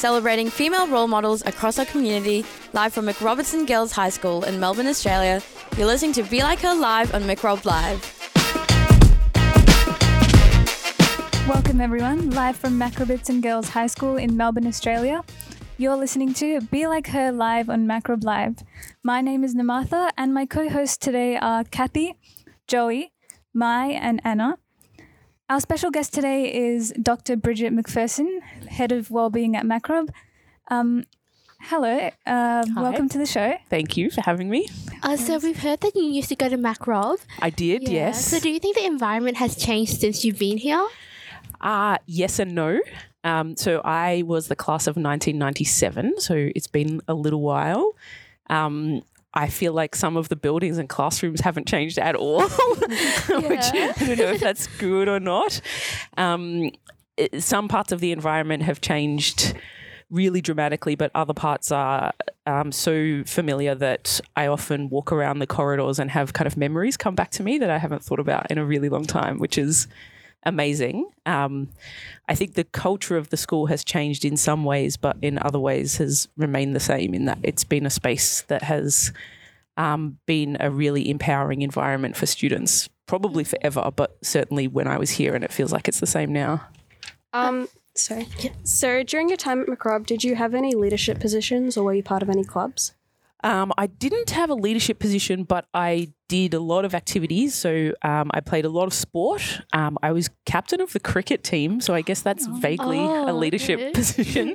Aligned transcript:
celebrating 0.00 0.48
female 0.48 0.88
role 0.88 1.06
models 1.06 1.42
across 1.44 1.78
our 1.78 1.84
community, 1.84 2.42
live 2.72 2.90
from 2.90 3.06
McRobertson 3.06 3.66
Girls 3.66 3.92
High 3.92 4.08
School 4.08 4.42
in 4.44 4.58
Melbourne, 4.58 4.86
Australia. 4.86 5.42
You're 5.76 5.86
listening 5.86 6.14
to 6.14 6.22
Be 6.22 6.42
Like 6.42 6.60
Her 6.60 6.74
Live 6.74 7.14
on 7.14 7.24
McRob 7.24 7.66
Live. 7.66 8.00
Welcome, 11.46 11.82
everyone, 11.82 12.30
live 12.30 12.56
from 12.56 12.78
Macrobertson 12.78 13.42
Girls 13.42 13.68
High 13.68 13.88
School 13.88 14.16
in 14.16 14.38
Melbourne, 14.38 14.66
Australia. 14.66 15.22
You're 15.76 15.96
listening 15.96 16.32
to 16.34 16.62
Be 16.62 16.86
Like 16.86 17.08
Her 17.08 17.30
live 17.30 17.68
on 17.68 17.86
Macrob 17.86 18.24
Live. 18.24 18.56
My 19.02 19.20
name 19.20 19.44
is 19.44 19.54
Namatha, 19.54 20.12
and 20.16 20.32
my 20.32 20.46
co 20.46 20.70
hosts 20.70 20.96
today 20.96 21.36
are 21.36 21.62
Kathy, 21.64 22.14
Joey, 22.66 23.12
Mai, 23.52 23.88
and 23.88 24.22
Anna. 24.24 24.56
Our 25.50 25.58
special 25.58 25.90
guest 25.90 26.14
today 26.14 26.54
is 26.54 26.94
Dr. 27.02 27.36
Bridget 27.36 27.74
McPherson, 27.74 28.40
Head 28.68 28.92
of 28.92 29.10
Wellbeing 29.10 29.56
at 29.56 29.64
Macrob. 29.64 30.10
Um, 30.68 31.02
hello, 31.60 32.08
uh, 32.24 32.64
welcome 32.76 33.08
to 33.08 33.18
the 33.18 33.26
show. 33.26 33.54
Thank 33.68 33.96
you 33.96 34.12
for 34.12 34.20
having 34.20 34.48
me. 34.48 34.68
Uh, 35.02 35.16
so 35.16 35.38
we've 35.38 35.60
heard 35.60 35.80
that 35.80 35.96
you 35.96 36.04
used 36.04 36.28
to 36.28 36.36
go 36.36 36.48
to 36.48 36.56
Macrob. 36.56 37.18
I 37.40 37.50
did, 37.50 37.88
yes. 37.88 38.24
So 38.26 38.38
do 38.38 38.48
you 38.48 38.60
think 38.60 38.76
the 38.76 38.84
environment 38.84 39.38
has 39.38 39.56
changed 39.56 40.00
since 40.00 40.24
you've 40.24 40.38
been 40.38 40.56
here? 40.56 40.86
Uh, 41.60 41.98
yes 42.06 42.38
and 42.38 42.54
no. 42.54 42.78
Um, 43.24 43.56
so 43.56 43.80
I 43.84 44.22
was 44.22 44.46
the 44.46 44.54
class 44.54 44.86
of 44.86 44.94
1997, 44.94 46.20
so 46.20 46.50
it's 46.54 46.68
been 46.68 47.00
a 47.08 47.14
little 47.14 47.40
while. 47.40 47.96
Um, 48.48 49.02
I 49.34 49.48
feel 49.48 49.72
like 49.72 49.94
some 49.94 50.16
of 50.16 50.28
the 50.28 50.36
buildings 50.36 50.76
and 50.78 50.88
classrooms 50.88 51.40
haven't 51.40 51.68
changed 51.68 51.98
at 51.98 52.16
all, 52.16 52.40
which 52.48 52.50
I 53.30 53.94
don't 53.98 54.18
know 54.18 54.32
if 54.32 54.40
that's 54.40 54.66
good 54.78 55.08
or 55.08 55.20
not. 55.20 55.60
Um, 56.16 56.70
it- 57.16 57.42
some 57.42 57.68
parts 57.68 57.92
of 57.92 58.00
the 58.00 58.12
environment 58.12 58.62
have 58.64 58.80
changed 58.80 59.54
really 60.10 60.40
dramatically, 60.40 60.96
but 60.96 61.12
other 61.14 61.32
parts 61.34 61.70
are 61.70 62.12
um, 62.44 62.72
so 62.72 63.22
familiar 63.24 63.76
that 63.76 64.20
I 64.34 64.48
often 64.48 64.88
walk 64.88 65.12
around 65.12 65.38
the 65.38 65.46
corridors 65.46 66.00
and 66.00 66.10
have 66.10 66.32
kind 66.32 66.48
of 66.48 66.56
memories 66.56 66.96
come 66.96 67.14
back 67.14 67.30
to 67.32 67.44
me 67.44 67.58
that 67.58 67.70
I 67.70 67.78
haven't 67.78 68.02
thought 68.02 68.18
about 68.18 68.50
in 68.50 68.58
a 68.58 68.64
really 68.64 68.88
long 68.88 69.04
time, 69.04 69.38
which 69.38 69.56
is 69.56 69.86
amazing. 70.44 71.10
Um, 71.26 71.68
I 72.28 72.34
think 72.34 72.54
the 72.54 72.64
culture 72.64 73.16
of 73.16 73.30
the 73.30 73.36
school 73.36 73.66
has 73.66 73.84
changed 73.84 74.24
in 74.24 74.36
some 74.36 74.64
ways, 74.64 74.96
but 74.96 75.16
in 75.22 75.38
other 75.38 75.58
ways 75.58 75.98
has 75.98 76.28
remained 76.36 76.74
the 76.74 76.80
same 76.80 77.14
in 77.14 77.26
that 77.26 77.38
it's 77.42 77.64
been 77.64 77.86
a 77.86 77.90
space 77.90 78.42
that 78.42 78.62
has 78.62 79.12
um, 79.76 80.18
been 80.26 80.56
a 80.60 80.70
really 80.70 81.08
empowering 81.08 81.62
environment 81.62 82.16
for 82.16 82.26
students, 82.26 82.88
probably 83.06 83.44
forever, 83.44 83.90
but 83.94 84.16
certainly 84.22 84.68
when 84.68 84.86
I 84.86 84.98
was 84.98 85.10
here, 85.10 85.34
and 85.34 85.44
it 85.44 85.52
feels 85.52 85.72
like 85.72 85.88
it's 85.88 86.00
the 86.00 86.06
same 86.06 86.32
now. 86.32 86.66
Um, 87.32 87.68
sorry. 87.94 88.28
So 88.64 89.02
during 89.02 89.28
your 89.28 89.36
time 89.36 89.60
at 89.60 89.66
McRob, 89.68 90.06
did 90.06 90.24
you 90.24 90.34
have 90.36 90.54
any 90.54 90.74
leadership 90.74 91.20
positions 91.20 91.76
or 91.76 91.84
were 91.84 91.94
you 91.94 92.02
part 92.02 92.22
of 92.22 92.28
any 92.28 92.44
clubs? 92.44 92.92
Um, 93.42 93.72
I 93.78 93.86
didn't 93.86 94.30
have 94.30 94.50
a 94.50 94.54
leadership 94.54 94.98
position, 94.98 95.44
but 95.44 95.66
I 95.72 96.12
did 96.28 96.54
a 96.54 96.60
lot 96.60 96.84
of 96.84 96.94
activities. 96.94 97.54
So 97.54 97.92
um, 98.02 98.30
I 98.32 98.40
played 98.40 98.64
a 98.64 98.68
lot 98.68 98.84
of 98.84 98.92
sport. 98.92 99.60
Um, 99.72 99.98
I 100.02 100.12
was 100.12 100.30
captain 100.46 100.80
of 100.80 100.92
the 100.92 101.00
cricket 101.00 101.42
team, 101.42 101.80
so 101.80 101.94
I 101.94 102.02
guess 102.02 102.20
that's 102.22 102.46
vaguely 102.46 102.98
a 102.98 103.30
Oh, 103.30 103.32
leadership 103.36 103.80
okay. 103.80 103.90
position. 103.94 104.54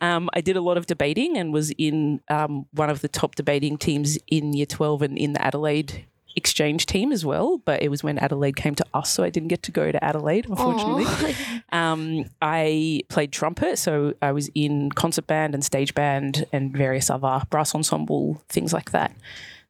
Um, 0.00 0.28
I 0.34 0.40
did 0.40 0.56
a 0.56 0.60
lot 0.60 0.76
of 0.76 0.86
debating 0.86 1.36
and 1.36 1.52
was 1.52 1.70
in 1.78 2.20
um, 2.28 2.66
one 2.72 2.90
of 2.90 3.00
the 3.00 3.08
top 3.08 3.34
debating 3.34 3.76
teams 3.78 4.18
in 4.28 4.52
Year 4.52 4.66
12 4.66 5.02
and 5.02 5.18
in 5.18 5.32
the 5.32 5.42
Adelaide 5.44 6.06
exchange 6.36 6.86
team 6.86 7.10
as 7.10 7.24
well. 7.24 7.58
But 7.58 7.82
it 7.82 7.88
was 7.88 8.04
when 8.04 8.18
Adelaide 8.18 8.56
came 8.56 8.74
to 8.76 8.86
us, 8.94 9.10
so 9.10 9.24
I 9.24 9.30
didn't 9.30 9.48
get 9.48 9.62
to 9.64 9.72
go 9.72 9.90
to 9.90 10.04
Adelaide, 10.04 10.46
unfortunately. 10.48 11.34
Um, 11.72 12.26
I 12.40 13.02
played 13.08 13.32
trumpet, 13.32 13.78
so 13.78 14.14
I 14.22 14.32
was 14.32 14.48
in 14.54 14.90
concert 14.92 15.26
band 15.26 15.54
and 15.54 15.64
stage 15.64 15.94
band 15.94 16.46
and 16.52 16.72
various 16.72 17.10
other 17.10 17.42
brass 17.50 17.74
ensemble 17.74 18.42
things 18.48 18.72
like 18.72 18.92
that. 18.92 19.12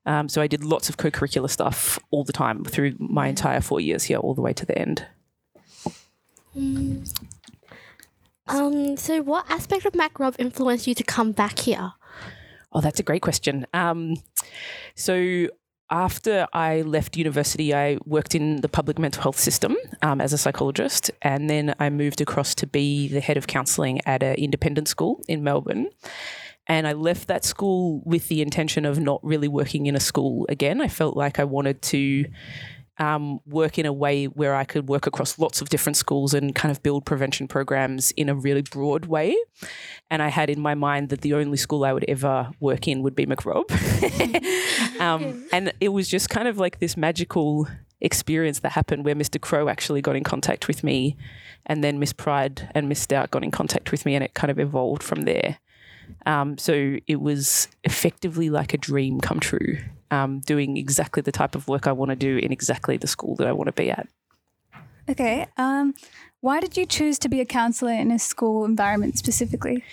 Um, 0.04 0.28
so 0.28 0.40
I 0.40 0.46
did 0.46 0.62
lots 0.62 0.88
of 0.88 0.98
co-curricular 0.98 1.50
stuff 1.50 1.98
all 2.10 2.22
the 2.22 2.32
time 2.32 2.64
through 2.64 2.94
my 2.98 3.26
entire 3.26 3.60
four 3.60 3.80
years 3.80 4.04
here, 4.04 4.18
all 4.18 4.34
the 4.34 4.42
way 4.42 4.52
to 4.52 4.64
the 4.64 4.78
end. 4.78 5.06
um, 8.46 8.96
so 8.96 9.20
what 9.22 9.50
aspect 9.50 9.84
of 9.84 9.94
Macrob 9.94 10.36
influenced 10.38 10.86
you 10.86 10.94
to 10.94 11.02
come 11.02 11.32
back 11.32 11.58
here? 11.60 11.92
Oh, 12.72 12.80
that's 12.80 13.00
a 13.00 13.02
great 13.02 13.22
question. 13.22 13.66
Um, 13.74 14.16
so 14.94 15.48
after 15.90 16.46
I 16.52 16.82
left 16.82 17.16
university, 17.16 17.74
I 17.74 17.98
worked 18.04 18.34
in 18.34 18.60
the 18.60 18.68
public 18.68 18.98
mental 18.98 19.22
health 19.22 19.38
system 19.38 19.76
um, 20.02 20.20
as 20.20 20.32
a 20.32 20.38
psychologist, 20.38 21.10
and 21.22 21.48
then 21.48 21.74
I 21.78 21.90
moved 21.90 22.20
across 22.20 22.54
to 22.56 22.66
be 22.66 23.08
the 23.08 23.20
head 23.20 23.36
of 23.36 23.46
counselling 23.46 24.00
at 24.06 24.22
an 24.22 24.34
independent 24.34 24.88
school 24.88 25.22
in 25.28 25.44
Melbourne. 25.44 25.88
And 26.66 26.88
I 26.88 26.92
left 26.92 27.28
that 27.28 27.44
school 27.44 28.02
with 28.04 28.26
the 28.26 28.42
intention 28.42 28.84
of 28.84 28.98
not 28.98 29.20
really 29.22 29.46
working 29.46 29.86
in 29.86 29.94
a 29.94 30.00
school 30.00 30.46
again. 30.48 30.80
I 30.80 30.88
felt 30.88 31.16
like 31.16 31.38
I 31.38 31.44
wanted 31.44 31.80
to 31.82 32.24
um, 32.98 33.40
work 33.46 33.78
in 33.78 33.86
a 33.86 33.92
way 33.92 34.26
where 34.26 34.54
I 34.54 34.64
could 34.64 34.88
work 34.88 35.06
across 35.06 35.38
lots 35.38 35.60
of 35.60 35.68
different 35.68 35.96
schools 35.96 36.32
and 36.34 36.54
kind 36.54 36.70
of 36.70 36.82
build 36.82 37.04
prevention 37.04 37.46
programs 37.46 38.10
in 38.12 38.28
a 38.28 38.34
really 38.34 38.62
broad 38.62 39.06
way. 39.06 39.36
And 40.10 40.22
I 40.22 40.28
had 40.28 40.50
in 40.50 40.60
my 40.60 40.74
mind 40.74 41.10
that 41.10 41.20
the 41.20 41.34
only 41.34 41.56
school 41.56 41.84
I 41.84 41.92
would 41.92 42.04
ever 42.08 42.50
work 42.60 42.88
in 42.88 43.02
would 43.02 43.14
be 43.14 43.26
McRob. 43.26 43.70
um, 45.00 45.44
and 45.52 45.72
it 45.80 45.90
was 45.90 46.08
just 46.08 46.30
kind 46.30 46.48
of 46.48 46.58
like 46.58 46.78
this 46.78 46.96
magical 46.96 47.68
experience 48.00 48.60
that 48.60 48.72
happened 48.72 49.04
where 49.04 49.14
Mr. 49.14 49.40
Crow 49.40 49.68
actually 49.68 50.02
got 50.02 50.16
in 50.16 50.24
contact 50.24 50.68
with 50.68 50.84
me, 50.84 51.16
and 51.66 51.82
then 51.82 51.98
Miss 51.98 52.12
Pride 52.12 52.70
and 52.74 52.88
Miss 52.88 53.00
Stout 53.00 53.30
got 53.30 53.42
in 53.42 53.50
contact 53.50 53.90
with 53.90 54.06
me, 54.06 54.14
and 54.14 54.24
it 54.24 54.34
kind 54.34 54.50
of 54.50 54.58
evolved 54.58 55.02
from 55.02 55.22
there. 55.22 55.58
Um, 56.24 56.56
so 56.58 56.96
it 57.06 57.20
was 57.20 57.68
effectively 57.84 58.50
like 58.50 58.72
a 58.74 58.78
dream 58.78 59.20
come 59.20 59.40
true, 59.40 59.78
um, 60.10 60.40
doing 60.40 60.76
exactly 60.76 61.22
the 61.22 61.32
type 61.32 61.54
of 61.54 61.68
work 61.68 61.86
I 61.86 61.92
want 61.92 62.10
to 62.10 62.16
do 62.16 62.36
in 62.38 62.52
exactly 62.52 62.96
the 62.96 63.06
school 63.06 63.36
that 63.36 63.46
I 63.46 63.52
want 63.52 63.68
to 63.68 63.72
be 63.72 63.90
at. 63.90 64.08
Okay, 65.08 65.46
um, 65.56 65.94
why 66.40 66.60
did 66.60 66.76
you 66.76 66.84
choose 66.84 67.18
to 67.20 67.28
be 67.28 67.40
a 67.40 67.44
counsellor 67.44 67.92
in 67.92 68.10
a 68.10 68.18
school 68.18 68.64
environment 68.64 69.16
specifically? 69.18 69.84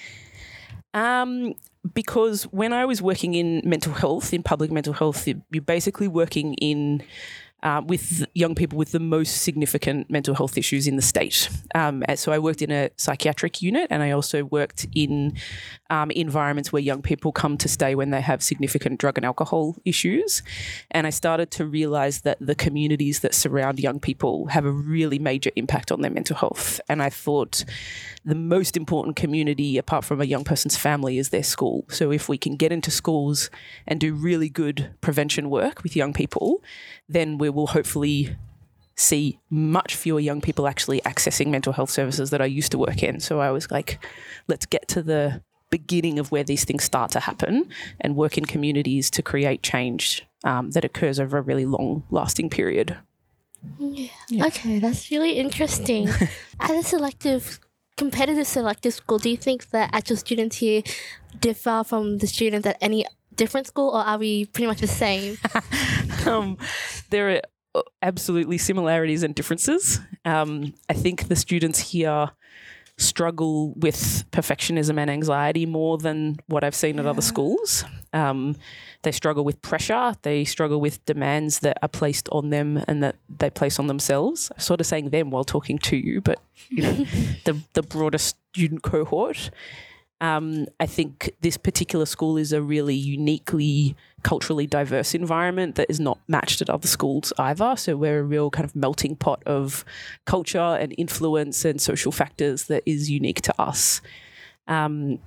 Um, 0.93 1.53
because 1.93 2.43
when 2.45 2.73
I 2.73 2.85
was 2.85 3.01
working 3.01 3.35
in 3.35 3.61
mental 3.63 3.93
health, 3.93 4.33
in 4.33 4.43
public 4.43 4.71
mental 4.71 4.93
health, 4.93 5.27
you- 5.27 5.41
you're 5.51 5.61
basically 5.61 6.07
working 6.07 6.53
in 6.55 7.03
uh, 7.63 7.81
with 7.85 8.25
young 8.33 8.53
people 8.53 8.77
with 8.77 8.91
the 8.91 8.99
most 8.99 9.41
significant 9.41 10.09
mental 10.11 10.35
health 10.35 10.57
issues 10.57 10.85
in 10.85 10.97
the 10.97 11.01
state. 11.01 11.49
Um, 11.73 12.03
so 12.15 12.31
I 12.31 12.39
worked 12.39 12.61
in 12.61 12.71
a 12.71 12.89
psychiatric 12.97 13.61
unit, 13.61 13.87
and 13.89 14.03
I 14.03 14.11
also 14.11 14.43
worked 14.43 14.85
in 14.93 15.37
um, 15.89 16.11
environments 16.11 16.73
where 16.73 16.81
young 16.81 17.01
people 17.01 17.31
come 17.31 17.57
to 17.57 17.69
stay 17.69 17.95
when 17.95 18.09
they 18.09 18.21
have 18.21 18.43
significant 18.43 18.99
drug 18.99 19.17
and 19.17 19.25
alcohol 19.25 19.77
issues. 19.85 20.43
And 20.91 21.07
I 21.07 21.09
started 21.09 21.51
to 21.51 21.65
realize 21.65 22.21
that 22.21 22.37
the 22.41 22.55
communities 22.55 23.21
that 23.21 23.33
surround 23.33 23.79
young 23.79 23.99
people 23.99 24.47
have 24.47 24.65
a 24.65 24.71
really 24.71 25.17
major 25.17 25.51
impact 25.55 25.91
on 25.91 26.01
their 26.01 26.11
mental 26.11 26.35
health. 26.35 26.81
And 26.89 27.01
I 27.01 27.09
thought 27.09 27.63
the 28.25 28.35
most 28.35 28.75
important 28.75 29.15
community, 29.15 29.77
apart 29.77 30.03
from 30.03 30.19
a 30.19 30.25
young 30.25 30.43
person's 30.43 30.77
family, 30.77 31.17
is 31.17 31.29
their 31.29 31.43
school. 31.43 31.85
So 31.89 32.11
if 32.11 32.27
we 32.27 32.37
can 32.37 32.57
get 32.57 32.71
into 32.71 32.91
schools 32.91 33.49
and 33.87 33.99
do 33.99 34.13
really 34.13 34.49
good 34.49 34.93
prevention 35.01 35.49
work 35.49 35.83
with 35.83 35.95
young 35.95 36.13
people, 36.13 36.61
then 37.07 37.37
we 37.37 37.52
will 37.53 37.67
hopefully 37.67 38.35
see 38.95 39.39
much 39.49 39.95
fewer 39.95 40.19
young 40.19 40.41
people 40.41 40.67
actually 40.67 41.01
accessing 41.01 41.47
mental 41.47 41.73
health 41.73 41.89
services 41.89 42.29
that 42.29 42.41
I 42.41 42.45
used 42.45 42.71
to 42.73 42.77
work 42.77 43.01
in. 43.01 43.19
So 43.19 43.39
I 43.39 43.51
was 43.51 43.71
like, 43.71 44.03
let's 44.47 44.65
get 44.65 44.87
to 44.89 45.01
the 45.01 45.41
beginning 45.69 46.19
of 46.19 46.31
where 46.31 46.43
these 46.43 46.63
things 46.65 46.83
start 46.83 47.09
to 47.11 47.19
happen 47.19 47.67
and 47.99 48.15
work 48.15 48.37
in 48.37 48.45
communities 48.45 49.09
to 49.09 49.23
create 49.23 49.63
change 49.63 50.23
um, 50.43 50.71
that 50.71 50.85
occurs 50.85 51.19
over 51.19 51.37
a 51.37 51.41
really 51.41 51.65
long 51.65 52.03
lasting 52.11 52.49
period. 52.49 52.97
Yeah. 53.79 54.09
Okay, 54.47 54.79
that's 54.79 55.09
really 55.09 55.33
interesting. 55.33 56.09
As 56.59 56.71
a 56.71 56.83
selective, 56.83 57.59
competitive 57.97 58.45
selective 58.45 58.93
school, 58.93 59.17
do 59.17 59.29
you 59.29 59.37
think 59.37 59.71
that 59.71 59.89
actual 59.93 60.17
students 60.17 60.57
here 60.57 60.83
differ 61.39 61.83
from 61.83 62.19
the 62.19 62.27
students 62.27 62.67
at 62.67 62.77
any 62.81 63.05
different 63.35 63.67
school, 63.67 63.89
or 63.89 64.01
are 64.01 64.17
we 64.17 64.45
pretty 64.45 64.67
much 64.67 64.79
the 64.79 64.87
same? 64.87 65.37
um, 66.25 66.57
there 67.09 67.35
are 67.35 67.41
uh, 67.75 67.81
absolutely 68.01 68.57
similarities 68.57 69.23
and 69.23 69.35
differences. 69.35 69.99
Um, 70.25 70.73
I 70.89 70.93
think 70.93 71.27
the 71.27 71.35
students 71.35 71.79
here 71.79 72.31
struggle 72.97 73.73
with 73.73 74.23
perfectionism 74.31 74.99
and 74.99 75.09
anxiety 75.09 75.65
more 75.65 75.97
than 75.97 76.37
what 76.47 76.63
I've 76.63 76.75
seen 76.75 76.99
at 76.99 77.05
other 77.05 77.21
schools. 77.21 77.83
Um, 78.13 78.55
they 79.01 79.11
struggle 79.11 79.43
with 79.43 79.61
pressure. 79.61 80.13
They 80.21 80.45
struggle 80.45 80.79
with 80.79 81.03
demands 81.05 81.59
that 81.59 81.77
are 81.81 81.89
placed 81.89 82.29
on 82.31 82.51
them 82.51 82.83
and 82.87 83.03
that 83.03 83.15
they 83.29 83.49
place 83.49 83.79
on 83.79 83.87
themselves. 83.87 84.51
I'm 84.53 84.59
sort 84.59 84.79
of 84.79 84.85
saying 84.85 85.09
them 85.09 85.31
while 85.31 85.43
talking 85.43 85.79
to 85.79 85.97
you, 85.97 86.21
but 86.21 86.39
you 86.69 86.83
know, 86.83 86.93
the 87.45 87.59
the 87.73 87.83
broader 87.83 88.19
student 88.19 88.83
cohort. 88.83 89.49
Um, 90.21 90.67
I 90.79 90.85
think 90.85 91.35
this 91.41 91.57
particular 91.57 92.05
school 92.05 92.37
is 92.37 92.53
a 92.53 92.61
really 92.61 92.95
uniquely 92.95 93.95
culturally 94.23 94.65
diverse 94.65 95.13
environment 95.13 95.75
that 95.75 95.89
is 95.89 95.99
not 95.99 96.17
matched 96.27 96.61
at 96.61 96.69
other 96.69 96.87
schools 96.87 97.33
either. 97.37 97.75
So 97.75 97.97
we're 97.97 98.19
a 98.19 98.23
real 98.23 98.49
kind 98.49 98.63
of 98.63 98.75
melting 98.75 99.17
pot 99.17 99.43
of 99.45 99.83
culture 100.25 100.59
and 100.59 100.95
influence 100.97 101.65
and 101.65 101.81
social 101.81 102.11
factors 102.11 102.67
that 102.67 102.83
is 102.85 103.09
unique 103.09 103.41
to 103.41 103.61
us. 103.61 104.01
Um, 104.67 105.19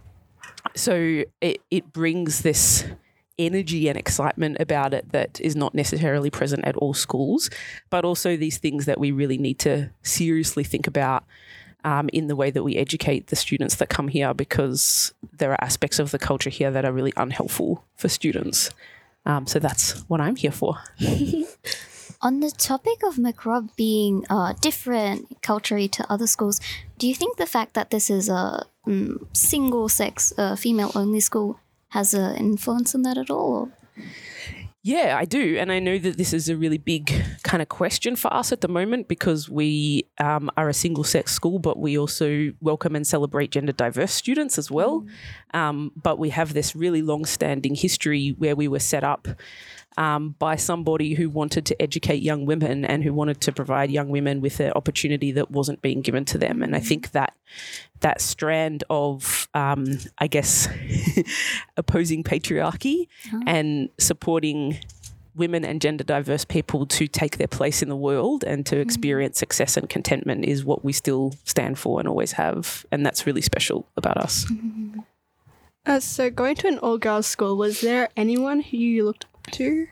so 0.75 1.25
it, 1.41 1.61
it 1.71 1.93
brings 1.93 2.41
this 2.41 2.87
energy 3.39 3.89
and 3.89 3.99
excitement 3.99 4.57
about 4.61 4.95
it 4.95 5.13
that 5.13 5.41
is 5.41 5.55
not 5.55 5.75
necessarily 5.75 6.31
present 6.31 6.65
at 6.65 6.77
all 6.77 6.95
schools, 6.95 7.51
but 7.91 8.05
also 8.05 8.37
these 8.37 8.59
things 8.59 8.87
that 8.87 8.99
we 8.99 9.11
really 9.11 9.39
need 9.39 9.59
to 9.59 9.91
seriously 10.03 10.65
think 10.65 10.87
about 10.87 11.25
um, 11.87 12.11
in 12.13 12.27
the 12.27 12.35
way 12.35 12.51
that 12.51 12.65
we 12.65 12.77
educate 12.77 13.29
the 13.29 13.37
students 13.37 13.77
that 13.77 13.89
come 13.89 14.09
here 14.09 14.35
because 14.35 15.15
there 15.39 15.53
are 15.53 15.65
aspects 15.65 16.01
of 16.01 16.11
the 16.11 16.19
culture 16.19 16.51
here 16.51 16.71
that 16.73 16.85
are 16.85 16.93
really 16.93 17.13
unhelpful 17.17 17.85
for 17.95 18.09
students. 18.09 18.71
Um, 19.25 19.47
so 19.47 19.61
that's 19.61 20.01
what 20.09 20.21
I'm 20.21 20.35
here 20.35 20.51
for. 20.51 20.83
On 22.23 22.41
the 22.41 22.51
topic 22.51 22.99
of 23.07 23.17
Macrob 23.17 23.77
being 23.77 24.25
uh, 24.29 24.55
different 24.61 25.41
culturally 25.43 25.87
to 25.89 26.13
other 26.13 26.27
schools, 26.27 26.61
do 26.99 27.07
you 27.07 27.15
think 27.15 27.37
the 27.37 27.47
fact 27.47 27.75
that 27.75 27.91
this 27.91 28.11
is 28.11 28.29
a 28.29 28.67
um, 28.87 29.29
single 29.33 29.89
sex, 29.89 30.33
uh, 30.37 30.57
female 30.57 30.91
only 30.97 31.21
school 31.21 31.61
has 31.91 32.15
an 32.15 32.37
influence 32.37 32.97
on 32.97 33.03
that 33.03 33.17
at 33.17 33.31
all? 33.31 33.71
Yeah, 34.87 35.17
I 35.19 35.25
do. 35.25 35.57
And 35.59 35.73
I 35.73 35.81
know 35.81 35.99
that 35.99 36.17
this 36.17 36.33
is 36.33 36.49
a 36.49 36.57
really 36.57 36.79
big 36.79 37.13
kind 37.43 37.61
of 37.61 37.69
question 37.69 38.15
for 38.15 38.33
us 38.33 38.53
at 38.53 38.61
the 38.61 38.69
moment 38.69 39.09
because 39.09 39.51
we 39.51 40.07
um, 40.19 40.49
are 40.57 40.69
a 40.69 40.73
single 40.73 41.03
sex 41.03 41.33
school, 41.33 41.59
but 41.59 41.77
we 41.77 41.99
also 41.99 42.53
welcome 42.61 42.95
and 42.95 43.05
celebrate 43.05 43.51
gender 43.51 43.73
diverse 43.73 44.13
students 44.13 44.59
as 44.59 44.71
well. 44.71 45.05
Mm. 45.53 45.59
Um, 45.59 45.93
but 46.01 46.21
we 46.21 46.31
have 46.31 46.55
this 46.55 46.77
really 46.77 47.03
long 47.03 47.25
standing 47.25 47.75
history 47.75 48.37
where 48.39 48.55
we 48.55 48.69
were 48.69 48.79
set 48.79 49.03
up 49.03 49.27
um, 49.97 50.35
by 50.39 50.57
somebody 50.57 51.15
who 51.15 51.31
wanted 51.31 51.65
to 51.67 51.83
educate 51.83 52.23
young 52.23 52.45
women 52.47 52.85
and 52.85 53.03
who 53.03 53.13
wanted 53.13 53.41
to 53.43 53.53
provide 53.53 53.91
young 53.91 54.09
women 54.09 54.41
with 54.41 54.61
an 54.61 54.73
opportunity 54.73 55.33
that 55.33 55.51
wasn't 55.51 55.81
being 55.83 56.03
given 56.03 56.25
to 56.27 56.39
them. 56.39 56.63
And 56.63 56.77
I 56.77 56.81
think 56.81 57.13
that 57.13 57.35
that 58.01 58.21
strand 58.21 58.85
of, 58.91 59.49
um, 59.55 59.87
I 60.19 60.27
guess, 60.27 60.69
opposing 61.77 62.25
patriarchy 62.25 63.09
oh. 63.33 63.43
and 63.47 63.89
supporting 63.99 64.79
women 65.35 65.65
and 65.65 65.81
gender 65.81 66.03
diverse 66.03 66.45
people 66.45 66.87
to 66.87 67.07
take 67.07 67.37
their 67.37 67.47
place 67.47 67.83
in 67.83 67.89
the 67.89 67.97
world 67.97 68.43
and 68.43 68.65
to 68.67 68.77
mm-hmm. 68.77 68.83
experience 68.83 69.39
success 69.39 69.77
and 69.77 69.89
contentment 69.89 70.45
is 70.45 70.65
what 70.65 70.85
we 70.85 70.93
still 70.93 71.35
stand 71.45 71.79
for 71.79 72.01
and 72.01 72.09
always 72.09 72.33
have. 72.33 72.87
And 72.91 73.05
that's 73.05 73.27
really 73.27 73.43
special 73.43 73.87
about 73.97 74.17
us. 74.17 74.47
Mm-hmm. 74.47 75.01
Uh, 75.85 76.01
so, 76.01 76.31
going 76.31 76.57
to 76.57 76.67
an 76.67 76.79
all 76.79 76.99
girls 76.99 77.29
school, 77.29 77.57
was 77.57 77.81
there 77.81 78.09
anyone 78.17 78.61
who 78.61 78.77
you 78.77 79.05
looked 79.05 79.27
to? 79.53 79.87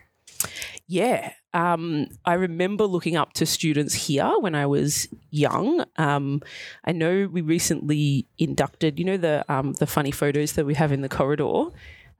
Yeah. 0.87 1.33
Um, 1.53 2.09
I 2.25 2.35
remember 2.35 2.85
looking 2.85 3.17
up 3.17 3.33
to 3.35 3.47
students 3.47 3.95
here 3.95 4.31
when 4.41 4.55
I 4.55 4.67
was 4.67 5.09
young. 5.31 5.85
Um, 5.97 6.43
I 6.85 6.93
know 6.93 7.29
we 7.31 7.41
recently 7.41 8.27
inducted, 8.39 8.99
you 8.99 9.05
know, 9.05 9.17
the 9.17 9.45
um, 9.49 9.73
the 9.75 9.87
funny 9.87 10.11
photos 10.11 10.53
that 10.53 10.67
we 10.67 10.75
have 10.75 10.93
in 10.93 11.01
the 11.01 11.09
corridor 11.09 11.67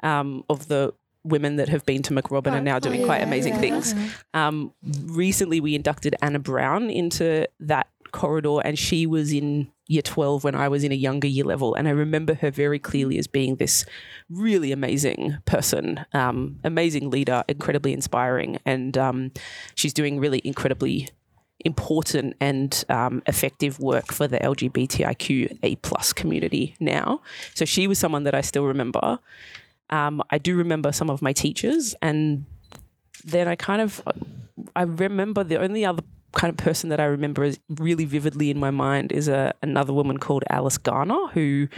um, 0.03 0.45
of 0.49 0.69
the 0.69 0.95
women 1.25 1.57
that 1.57 1.69
have 1.69 1.85
been 1.85 2.03
to 2.03 2.13
Macrob 2.13 2.47
and 2.47 2.55
are 2.55 2.61
now 2.61 2.79
doing 2.79 2.99
oh, 2.99 3.01
yeah, 3.01 3.07
quite 3.07 3.23
amazing 3.23 3.55
yeah, 3.55 3.61
things. 3.61 3.95
Yeah. 3.95 4.09
Um, 4.47 4.73
recently, 5.07 5.61
we 5.61 5.75
inducted 5.75 6.15
Anna 6.23 6.39
Brown 6.39 6.91
into 6.91 7.49
that 7.61 7.89
corridor, 8.13 8.61
and 8.65 8.79
she 8.79 9.07
was 9.07 9.33
in 9.33 9.71
year 9.87 10.03
12 10.03 10.45
when 10.45 10.55
I 10.55 10.69
was 10.69 10.83
in 10.85 10.93
a 10.93 10.97
younger 10.97 11.29
year 11.29 11.45
level. 11.45 11.75
And 11.75 11.87
I 11.87 11.91
remember 11.91 12.35
her 12.35 12.51
very 12.51 12.79
clearly 12.79 13.19
as 13.19 13.27
being 13.27 13.57
this 13.57 13.85
really 14.31 14.73
amazing 14.73 15.39
person, 15.45 16.05
um, 16.13 16.59
amazing 16.65 17.11
leader, 17.11 17.45
incredibly 17.49 17.93
inspiring. 17.93 18.59
And 18.65 18.97
um, 18.97 19.33
she's 19.75 19.93
doing 19.93 20.19
really 20.19 20.41
incredibly 20.45 21.09
important 21.61 22.35
and 22.41 22.85
um, 22.89 23.23
effective 23.27 23.79
work 23.79 24.13
for 24.13 24.27
the 24.27 24.39
LGBTIQ 24.39 25.83
plus 25.83 26.13
community 26.13 26.77
now. 26.81 27.21
So 27.55 27.65
she 27.65 27.87
was 27.87 27.99
someone 27.99 28.25
that 28.25 28.35
I 28.35 28.41
still 28.41 28.65
remember. 28.65 29.19
Um, 29.91 30.23
I 30.31 30.39
do 30.39 30.57
remember 30.57 30.93
some 30.93 31.11
of 31.11 31.21
my 31.23 31.33
teachers 31.33 31.95
and 32.01 32.47
then 33.25 33.49
I 33.49 33.57
kind 33.57 33.81
of 33.81 34.03
I 34.77 34.83
remember 34.83 35.45
the 35.45 35.61
only 35.61 35.85
other 35.85 36.03
kind 36.35 36.51
of 36.51 36.57
person 36.57 36.91
that 36.91 37.01
I 37.01 37.05
remember 37.05 37.45
is 37.45 37.59
really 37.69 38.05
vividly 38.05 38.51
in 38.51 38.59
my 38.59 38.71
mind 38.71 39.13
is 39.13 39.29
a, 39.29 39.55
another 39.63 39.93
woman 39.93 40.19
called 40.19 40.45
Alice 40.51 40.79
Garner, 40.79 41.29
who 41.29 41.69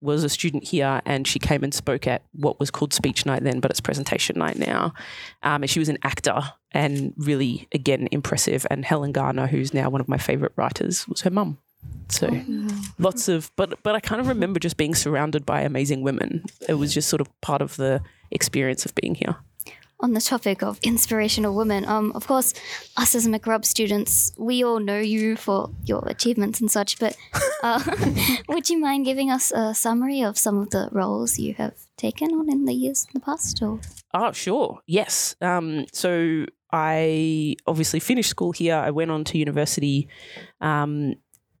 was 0.00 0.24
a 0.24 0.28
student 0.28 0.64
here 0.64 1.00
and 1.06 1.26
she 1.26 1.38
came 1.38 1.62
and 1.64 1.72
spoke 1.72 2.06
at 2.06 2.22
what 2.32 2.58
was 2.60 2.70
called 2.70 2.92
speech 2.92 3.24
night 3.24 3.42
then, 3.44 3.60
but 3.60 3.70
it's 3.70 3.80
presentation 3.80 4.38
night 4.38 4.58
now. 4.58 4.92
Um, 5.42 5.62
and 5.62 5.70
she 5.70 5.78
was 5.78 5.88
an 5.88 5.98
actor 6.02 6.40
and 6.72 7.14
really, 7.16 7.68
again, 7.72 8.08
impressive. 8.12 8.66
And 8.70 8.84
Helen 8.84 9.12
Garner, 9.12 9.46
who's 9.46 9.72
now 9.72 9.88
one 9.90 10.00
of 10.00 10.08
my 10.08 10.18
favorite 10.18 10.52
writers, 10.56 11.06
was 11.08 11.22
her 11.22 11.30
mum. 11.30 11.58
So 12.08 12.28
oh. 12.30 12.82
lots 12.98 13.28
of, 13.28 13.50
but 13.56 13.82
but 13.82 13.96
I 13.96 14.00
kind 14.00 14.20
of 14.20 14.28
remember 14.28 14.60
just 14.60 14.76
being 14.76 14.94
surrounded 14.94 15.44
by 15.44 15.62
amazing 15.62 16.02
women. 16.02 16.44
It 16.68 16.74
was 16.74 16.94
just 16.94 17.08
sort 17.08 17.20
of 17.20 17.40
part 17.40 17.60
of 17.60 17.76
the 17.76 18.00
experience 18.30 18.84
of 18.86 18.94
being 18.94 19.14
here 19.16 19.36
on 20.02 20.14
the 20.14 20.20
topic 20.20 20.62
of 20.62 20.78
inspirational 20.82 21.54
women, 21.54 21.84
um, 21.84 22.12
of 22.14 22.26
course, 22.26 22.52
us 22.96 23.14
as 23.14 23.26
Macrob 23.26 23.64
students, 23.64 24.32
we 24.36 24.64
all 24.64 24.80
know 24.80 24.98
you 24.98 25.36
for 25.36 25.70
your 25.84 26.02
achievements 26.06 26.60
and 26.60 26.70
such, 26.70 26.98
but 26.98 27.16
uh, 27.62 27.80
would 28.48 28.68
you 28.68 28.78
mind 28.78 29.04
giving 29.04 29.30
us 29.30 29.52
a 29.52 29.74
summary 29.74 30.22
of 30.22 30.36
some 30.36 30.58
of 30.58 30.70
the 30.70 30.88
roles 30.92 31.38
you 31.38 31.54
have 31.54 31.74
taken 31.96 32.32
on 32.32 32.50
in 32.50 32.64
the 32.64 32.74
years 32.74 33.06
in 33.06 33.20
the 33.20 33.24
past? 33.24 33.62
Or? 33.62 33.80
Oh, 34.12 34.32
sure. 34.32 34.80
Yes. 34.86 35.36
Um, 35.40 35.86
so 35.92 36.46
I 36.72 37.56
obviously 37.66 38.00
finished 38.00 38.30
school 38.30 38.52
here. 38.52 38.76
I 38.76 38.90
went 38.90 39.10
on 39.10 39.24
to 39.24 39.38
university 39.38 40.08
um, 40.60 41.14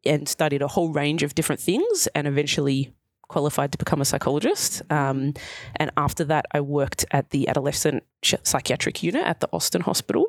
and 0.04 0.28
studied 0.28 0.62
a 0.62 0.68
whole 0.68 0.92
range 0.92 1.22
of 1.22 1.34
different 1.34 1.60
things 1.60 2.08
and 2.14 2.26
eventually 2.26 2.92
qualified 3.32 3.72
to 3.72 3.78
become 3.78 4.00
a 4.00 4.04
psychologist. 4.04 4.82
Um, 4.90 5.34
and 5.76 5.90
after 5.96 6.24
that, 6.24 6.44
I 6.52 6.60
worked 6.60 7.04
at 7.10 7.30
the 7.30 7.48
adolescent 7.48 8.04
psychiatric 8.22 9.02
unit 9.02 9.24
at 9.26 9.40
the 9.40 9.48
Austin 9.52 9.80
Hospital 9.80 10.26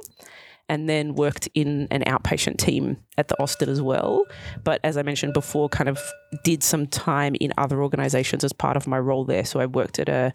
and 0.69 0.89
then 0.89 1.13
worked 1.13 1.49
in 1.53 1.87
an 1.91 2.03
outpatient 2.03 2.57
team 2.57 2.97
at 3.17 3.27
the 3.27 3.39
Austin 3.41 3.69
as 3.69 3.81
well. 3.81 4.25
But 4.63 4.79
as 4.83 4.95
I 4.95 5.03
mentioned 5.03 5.33
before, 5.33 5.67
kind 5.67 5.89
of 5.89 5.99
did 6.43 6.63
some 6.63 6.87
time 6.87 7.35
in 7.39 7.53
other 7.57 7.83
organizations 7.83 8.43
as 8.43 8.53
part 8.53 8.77
of 8.77 8.87
my 8.87 8.97
role 8.97 9.25
there. 9.25 9.43
So 9.43 9.59
I 9.59 9.65
worked 9.65 9.99
at 9.99 10.07
a 10.07 10.33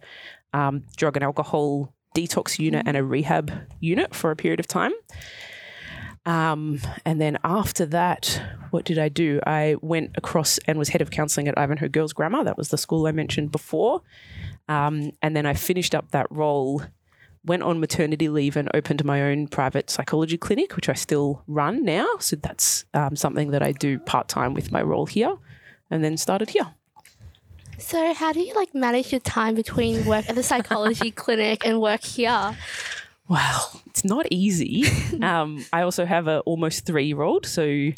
um, 0.52 0.84
drug 0.96 1.16
and 1.16 1.24
alcohol 1.24 1.94
detox 2.14 2.58
unit 2.58 2.84
and 2.86 2.96
a 2.96 3.04
rehab 3.04 3.50
unit 3.80 4.14
for 4.14 4.30
a 4.30 4.36
period 4.36 4.60
of 4.60 4.66
time. 4.66 4.92
Um, 6.28 6.78
and 7.06 7.18
then 7.18 7.38
after 7.42 7.86
that, 7.86 8.42
what 8.68 8.84
did 8.84 8.98
I 8.98 9.08
do? 9.08 9.40
I 9.46 9.76
went 9.80 10.10
across 10.14 10.58
and 10.66 10.78
was 10.78 10.90
head 10.90 11.00
of 11.00 11.10
counselling 11.10 11.48
at 11.48 11.56
Ivanhoe 11.56 11.88
Girls 11.88 12.12
Grammar. 12.12 12.44
That 12.44 12.58
was 12.58 12.68
the 12.68 12.76
school 12.76 13.06
I 13.06 13.12
mentioned 13.12 13.50
before. 13.50 14.02
Um, 14.68 15.12
and 15.22 15.34
then 15.34 15.46
I 15.46 15.54
finished 15.54 15.94
up 15.94 16.10
that 16.10 16.26
role, 16.30 16.82
went 17.46 17.62
on 17.62 17.80
maternity 17.80 18.28
leave, 18.28 18.58
and 18.58 18.68
opened 18.74 19.06
my 19.06 19.22
own 19.22 19.48
private 19.48 19.88
psychology 19.88 20.36
clinic, 20.36 20.76
which 20.76 20.90
I 20.90 20.92
still 20.92 21.42
run 21.46 21.82
now. 21.82 22.06
So 22.20 22.36
that's 22.36 22.84
um, 22.92 23.16
something 23.16 23.50
that 23.52 23.62
I 23.62 23.72
do 23.72 23.98
part 23.98 24.28
time 24.28 24.52
with 24.52 24.70
my 24.70 24.82
role 24.82 25.06
here, 25.06 25.34
and 25.90 26.04
then 26.04 26.18
started 26.18 26.50
here. 26.50 26.74
So, 27.78 28.12
how 28.12 28.32
do 28.32 28.40
you 28.40 28.52
like 28.54 28.74
manage 28.74 29.12
your 29.12 29.20
time 29.20 29.54
between 29.54 30.04
work 30.04 30.28
at 30.28 30.34
the 30.34 30.42
psychology 30.42 31.10
clinic 31.24 31.64
and 31.64 31.80
work 31.80 32.02
here? 32.02 32.56
Well, 33.28 33.82
it's 33.86 34.04
not 34.04 34.26
easy. 34.30 34.84
um, 35.22 35.64
I 35.72 35.82
also 35.82 36.06
have 36.06 36.28
a 36.28 36.40
almost 36.40 36.86
three 36.86 37.04
year 37.04 37.22
old, 37.22 37.46
so 37.46 37.90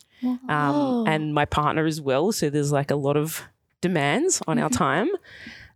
um, 0.49 1.07
and 1.07 1.33
my 1.33 1.45
partner 1.45 1.87
as 1.87 2.01
well. 2.01 2.33
So 2.33 2.51
there's 2.51 2.73
like 2.73 2.91
a 2.91 2.97
lot 2.97 3.17
of 3.17 3.43
demands 3.81 4.43
on 4.47 4.59
our 4.59 4.69
mm-hmm. 4.69 4.77
time. 4.77 5.09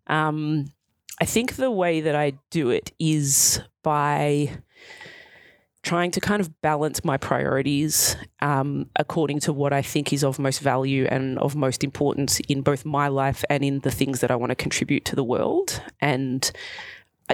Um, 0.07 0.73
I 1.21 1.25
think 1.25 1.55
the 1.55 1.71
way 1.71 2.01
that 2.01 2.17
I 2.17 2.33
do 2.51 2.71
it 2.71 2.93
is 2.99 3.61
by 3.83 4.51
trying 5.83 6.11
to 6.11 6.21
kind 6.21 6.41
of 6.41 6.61
balance 6.63 7.05
my 7.05 7.17
priorities 7.17 8.17
um, 8.41 8.87
according 8.97 9.39
to 9.39 9.53
what 9.53 9.73
I 9.73 9.83
think 9.83 10.13
is 10.13 10.25
of 10.25 10.39
most 10.39 10.61
value 10.61 11.07
and 11.11 11.39
of 11.39 11.55
most 11.55 11.85
importance 11.85 12.41
in 12.49 12.63
both 12.63 12.85
my 12.85 13.09
life 13.09 13.45
and 13.51 13.63
in 13.63 13.81
the 13.81 13.91
things 13.91 14.21
that 14.21 14.31
I 14.31 14.37
want 14.37 14.51
to 14.51 14.57
contribute 14.57 15.05
to 15.05 15.17
the 15.17 15.23
world. 15.23 15.83
And 16.01 16.51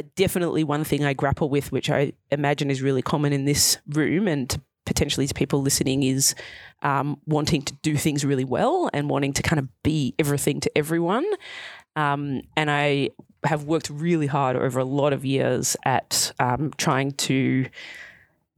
definitely 0.02 0.64
one 0.64 0.84
thing 0.84 1.04
I 1.04 1.12
grapple 1.12 1.48
with, 1.48 1.72
which 1.72 1.90
I 1.90 2.12
imagine 2.30 2.70
is 2.70 2.82
really 2.82 3.02
common 3.02 3.32
in 3.32 3.44
this 3.44 3.78
room 3.88 4.28
and 4.28 4.60
potentially 4.86 5.26
to 5.26 5.34
people 5.34 5.62
listening, 5.62 6.02
is 6.02 6.34
um, 6.82 7.20
wanting 7.26 7.62
to 7.62 7.74
do 7.82 7.96
things 7.96 8.24
really 8.24 8.44
well 8.44 8.90
and 8.92 9.08
wanting 9.08 9.32
to 9.34 9.42
kind 9.42 9.58
of 9.58 9.68
be 9.82 10.14
everything 10.18 10.60
to 10.60 10.78
everyone. 10.78 11.26
Um, 11.96 12.42
and 12.56 12.70
I 12.70 13.10
have 13.44 13.64
worked 13.64 13.90
really 13.90 14.26
hard 14.26 14.56
over 14.56 14.80
a 14.80 14.84
lot 14.84 15.12
of 15.12 15.24
years 15.24 15.76
at 15.84 16.32
um, 16.38 16.72
trying 16.76 17.12
to 17.12 17.66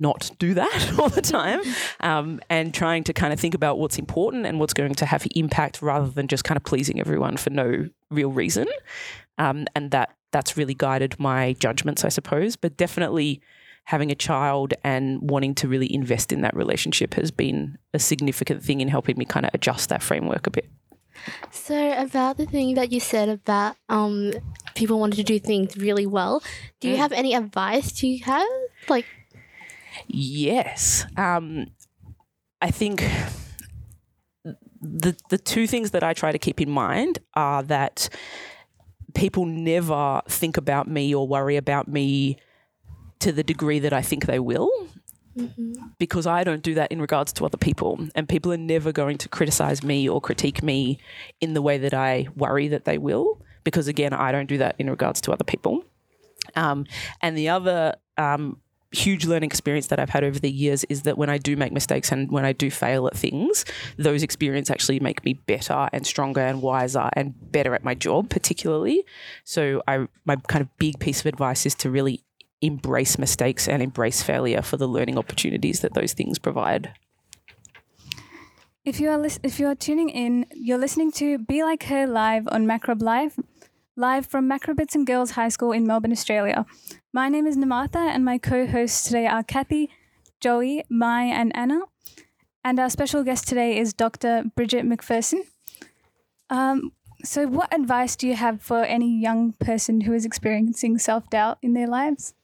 not 0.02 0.30
do 0.38 0.52
that 0.54 0.94
all 0.98 1.08
the 1.08 1.22
time 1.22 1.60
um, 2.00 2.40
and 2.50 2.74
trying 2.74 3.04
to 3.04 3.12
kind 3.12 3.32
of 3.32 3.40
think 3.40 3.54
about 3.54 3.78
what's 3.78 3.98
important 3.98 4.44
and 4.44 4.58
what's 4.58 4.74
going 4.74 4.94
to 4.94 5.06
have 5.06 5.26
impact 5.34 5.80
rather 5.80 6.08
than 6.08 6.26
just 6.28 6.44
kind 6.44 6.56
of 6.56 6.64
pleasing 6.64 7.00
everyone 7.00 7.36
for 7.36 7.50
no 7.50 7.88
real 8.10 8.30
reason. 8.30 8.66
Um, 9.42 9.66
and 9.74 9.90
that 9.90 10.08
that's 10.32 10.56
really 10.56 10.74
guided 10.74 11.18
my 11.18 11.54
judgments, 11.64 12.04
I 12.04 12.10
suppose. 12.10 12.56
But 12.56 12.76
definitely 12.76 13.40
having 13.84 14.10
a 14.12 14.14
child 14.14 14.74
and 14.84 15.30
wanting 15.30 15.54
to 15.56 15.68
really 15.68 15.92
invest 15.92 16.32
in 16.32 16.40
that 16.42 16.54
relationship 16.56 17.14
has 17.14 17.30
been 17.32 17.76
a 17.92 17.98
significant 17.98 18.62
thing 18.62 18.80
in 18.80 18.88
helping 18.88 19.16
me 19.18 19.24
kind 19.24 19.44
of 19.46 19.50
adjust 19.54 19.88
that 19.88 20.02
framework 20.02 20.46
a 20.46 20.50
bit. 20.50 20.68
So 21.50 21.76
about 22.06 22.36
the 22.36 22.46
thing 22.46 22.74
that 22.74 22.90
you 22.92 23.00
said 23.00 23.28
about 23.28 23.76
um 23.88 24.32
people 24.74 24.98
wanting 25.00 25.16
to 25.16 25.22
do 25.34 25.38
things 25.38 25.76
really 25.76 26.06
well, 26.06 26.42
do 26.80 26.88
you 26.88 26.94
Mm. 26.96 27.02
have 27.04 27.12
any 27.12 27.34
advice? 27.34 27.92
Do 27.92 28.06
you 28.06 28.24
have 28.24 28.48
like 28.88 29.06
Yes. 30.08 31.04
Um, 31.16 31.66
I 32.60 32.70
think 32.70 33.04
the 34.80 35.14
the 35.28 35.38
two 35.38 35.66
things 35.66 35.90
that 35.90 36.02
I 36.02 36.12
try 36.14 36.32
to 36.32 36.38
keep 36.38 36.60
in 36.60 36.70
mind 36.70 37.18
are 37.34 37.62
that 37.64 38.08
people 39.14 39.44
never 39.44 40.22
think 40.28 40.56
about 40.56 40.88
me 40.88 41.14
or 41.14 41.26
worry 41.26 41.56
about 41.56 41.88
me 41.88 42.38
to 43.20 43.32
the 43.32 43.42
degree 43.42 43.78
that 43.78 43.92
I 43.92 44.02
think 44.02 44.26
they 44.26 44.38
will. 44.38 44.70
Because 45.98 46.26
I 46.26 46.44
don't 46.44 46.62
do 46.62 46.74
that 46.74 46.92
in 46.92 47.00
regards 47.00 47.32
to 47.34 47.46
other 47.46 47.56
people, 47.56 48.06
and 48.14 48.28
people 48.28 48.52
are 48.52 48.58
never 48.58 48.92
going 48.92 49.16
to 49.18 49.30
criticize 49.30 49.82
me 49.82 50.06
or 50.06 50.20
critique 50.20 50.62
me 50.62 50.98
in 51.40 51.54
the 51.54 51.62
way 51.62 51.78
that 51.78 51.94
I 51.94 52.26
worry 52.36 52.68
that 52.68 52.84
they 52.84 52.98
will. 52.98 53.40
Because 53.64 53.88
again, 53.88 54.12
I 54.12 54.30
don't 54.30 54.46
do 54.46 54.58
that 54.58 54.74
in 54.78 54.90
regards 54.90 55.22
to 55.22 55.32
other 55.32 55.44
people. 55.44 55.84
Um, 56.54 56.84
and 57.22 57.38
the 57.38 57.48
other 57.48 57.94
um, 58.18 58.60
huge 58.92 59.24
learning 59.24 59.48
experience 59.48 59.88
that 59.88 59.98
I've 59.98 60.10
had 60.10 60.24
over 60.24 60.38
the 60.38 60.50
years 60.50 60.84
is 60.84 61.02
that 61.02 61.18
when 61.18 61.30
I 61.30 61.38
do 61.38 61.56
make 61.56 61.72
mistakes 61.72 62.12
and 62.12 62.30
when 62.30 62.44
I 62.44 62.52
do 62.52 62.70
fail 62.70 63.06
at 63.06 63.16
things, 63.16 63.64
those 63.96 64.22
experiences 64.22 64.70
actually 64.70 65.00
make 65.00 65.24
me 65.24 65.34
better 65.34 65.88
and 65.92 66.06
stronger 66.06 66.40
and 66.40 66.62
wiser 66.62 67.08
and 67.14 67.34
better 67.50 67.74
at 67.74 67.84
my 67.84 67.94
job, 67.94 68.28
particularly. 68.30 69.04
So 69.44 69.82
I 69.88 70.06
my 70.24 70.36
kind 70.36 70.62
of 70.62 70.68
big 70.78 70.98
piece 70.98 71.20
of 71.20 71.26
advice 71.26 71.66
is 71.66 71.74
to 71.76 71.90
really 71.90 72.22
embrace 72.60 73.18
mistakes 73.18 73.66
and 73.68 73.82
embrace 73.82 74.22
failure 74.22 74.62
for 74.62 74.76
the 74.76 74.86
learning 74.86 75.18
opportunities 75.18 75.80
that 75.80 75.94
those 75.94 76.12
things 76.12 76.38
provide. 76.38 76.94
If 78.84 78.98
you 78.98 79.10
are 79.10 79.24
if 79.42 79.60
you 79.60 79.68
are 79.68 79.74
tuning 79.74 80.08
in, 80.08 80.46
you're 80.52 80.78
listening 80.78 81.12
to 81.12 81.38
Be 81.38 81.62
Like 81.62 81.84
Her 81.84 82.06
live 82.06 82.48
on 82.50 82.66
Macrob 82.66 83.00
Live, 83.00 83.38
live 83.96 84.26
from 84.26 84.48
Macrobertson 84.48 85.04
Girls 85.04 85.32
High 85.32 85.50
School 85.50 85.72
in 85.72 85.86
Melbourne, 85.86 86.12
Australia. 86.12 86.64
My 87.12 87.28
name 87.28 87.46
is 87.46 87.56
Namartha, 87.56 87.96
and 87.96 88.24
my 88.24 88.38
co-hosts 88.38 89.04
today 89.04 89.26
are 89.26 89.42
Kathy, 89.42 89.90
Joey, 90.40 90.84
Mai, 90.88 91.24
and 91.24 91.54
Anna. 91.54 91.80
And 92.64 92.78
our 92.78 92.88
special 92.88 93.22
guest 93.22 93.48
today 93.48 93.76
is 93.76 93.92
Dr. 93.92 94.44
Bridget 94.56 94.86
McPherson. 94.86 95.40
Um, 96.48 96.92
so, 97.22 97.46
what 97.46 97.72
advice 97.74 98.16
do 98.16 98.26
you 98.26 98.34
have 98.34 98.62
for 98.62 98.82
any 98.82 99.20
young 99.20 99.52
person 99.54 100.02
who 100.02 100.12
is 100.12 100.24
experiencing 100.24 100.98
self 100.98 101.28
doubt 101.28 101.58
in 101.60 101.74
their 101.74 101.86
lives? 101.86 102.34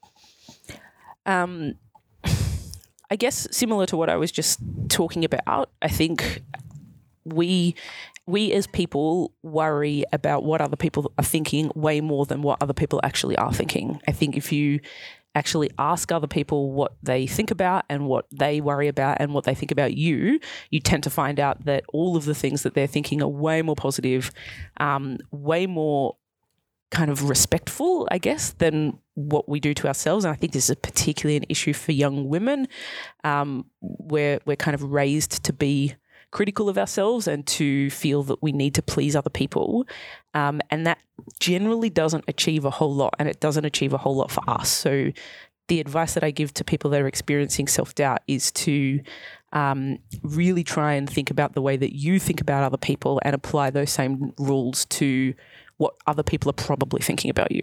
Um, 1.25 1.75
I 3.11 3.17
guess 3.17 3.49
similar 3.51 3.87
to 3.87 3.97
what 3.97 4.11
I 4.11 4.17
was 4.17 4.31
just 4.31 4.61
talking 4.89 5.25
about, 5.25 5.71
I 5.81 5.89
think 5.89 6.43
we 7.25 7.75
we 8.29 8.53
as 8.53 8.67
people 8.67 9.33
worry 9.43 10.05
about 10.13 10.45
what 10.45 10.61
other 10.61 10.77
people 10.77 11.11
are 11.17 11.25
thinking 11.25 11.73
way 11.75 12.01
more 12.03 12.27
than 12.27 12.43
what 12.43 12.63
other 12.63 12.75
people 12.75 13.01
actually 13.03 13.37
are 13.37 13.53
thinking. 13.55 14.01
I 14.07 14.13
think 14.13 14.37
if 14.37 14.53
you 14.53 14.81
actually 15.35 15.71
ask 15.79 16.13
other 16.13 16.27
people 16.27 16.73
what 16.73 16.95
they 17.03 17.27
think 17.27 17.51
about 17.51 17.87
and 17.89 18.07
what 18.07 18.27
they 18.31 18.61
worry 18.61 18.87
about 18.87 19.17
and 19.19 19.33
what 19.33 19.45
they 19.45 19.55
think 19.55 19.71
about 19.71 19.95
you, 19.95 20.39
you 20.71 20.79
tend 20.79 21.05
to 21.05 21.11
find 21.11 21.41
out 21.41 21.65
that 21.65 21.85
all 21.89 22.19
of 22.19 22.27
the 22.27 22.35
things 22.35 22.65
that 22.65 22.75
they're 22.75 22.87
thinking 22.87 23.23
are 23.23 23.29
way 23.29 23.63
more 23.63 23.77
positive, 23.77 24.31
um, 24.77 25.17
way 25.31 25.67
more 25.67 26.17
kind 26.91 27.11
of 27.11 27.31
respectful, 27.31 28.07
I 28.11 28.19
guess, 28.19 28.53
than 28.53 28.99
what 29.15 29.49
we 29.49 29.59
do 29.59 29.73
to 29.73 29.89
ourselves. 29.89 30.27
And 30.27 30.35
I 30.35 30.37
think 30.37 30.53
this 30.53 30.69
is 30.69 30.77
particularly 30.77 31.39
an 31.39 31.47
issue 31.49 31.73
for 31.73 31.93
young 31.93 32.29
women, 32.29 32.69
um, 33.25 33.65
we're 33.81 34.39
kind 34.59 34.75
of 34.75 34.83
raised 34.83 35.45
to 35.45 35.53
be 35.55 35.95
critical 36.31 36.69
of 36.69 36.77
ourselves 36.77 37.27
and 37.27 37.47
to 37.47 37.91
feel 37.91 38.23
that 38.25 38.43
we 38.43 38.53
need 38.53 38.75
to 38.75 38.83
please 38.83 39.17
other 39.17 39.31
people. 39.31 39.87
Um, 40.35 40.61
and 40.71 40.87
that 40.87 40.99
generally 41.41 41.91
doesn't 41.91 42.25
achieve 42.29 42.65
a 42.65 42.71
whole 42.71 42.95
lot, 42.95 43.15
and 43.19 43.29
it 43.29 43.41
doesn't 43.41 43.65
achieve 43.65 43.93
a 43.93 43.99
whole 43.99 44.17
lot 44.17 44.31
for 44.31 44.43
us. 44.49 44.69
So, 44.69 45.13
the 45.69 45.81
advice 45.81 46.15
that 46.15 46.25
I 46.25 46.31
give 46.31 46.55
to 46.55 46.65
people 46.65 46.91
that 46.91 47.01
are 47.03 47.07
experiencing 47.07 47.69
self 47.69 47.95
doubt 47.95 48.23
is 48.27 48.51
to 48.53 49.01
um, 49.53 49.99
really 50.23 50.65
try 50.65 50.95
and 50.95 51.09
think 51.09 51.31
about 51.31 51.55
the 51.55 51.63
way 51.63 51.77
that 51.77 51.95
you 51.95 52.19
think 52.19 52.41
about 52.41 52.63
other 52.65 52.79
people 52.79 53.21
and 53.23 53.35
apply 53.35 53.71
those 53.71 53.91
same 53.91 54.33
rules 54.39 54.87
to 54.87 55.35
what 55.77 55.95
other 56.07 56.23
people 56.23 56.51
are 56.51 56.55
probably 56.55 57.01
thinking 57.01 57.31
about 57.31 57.53
you. 57.53 57.63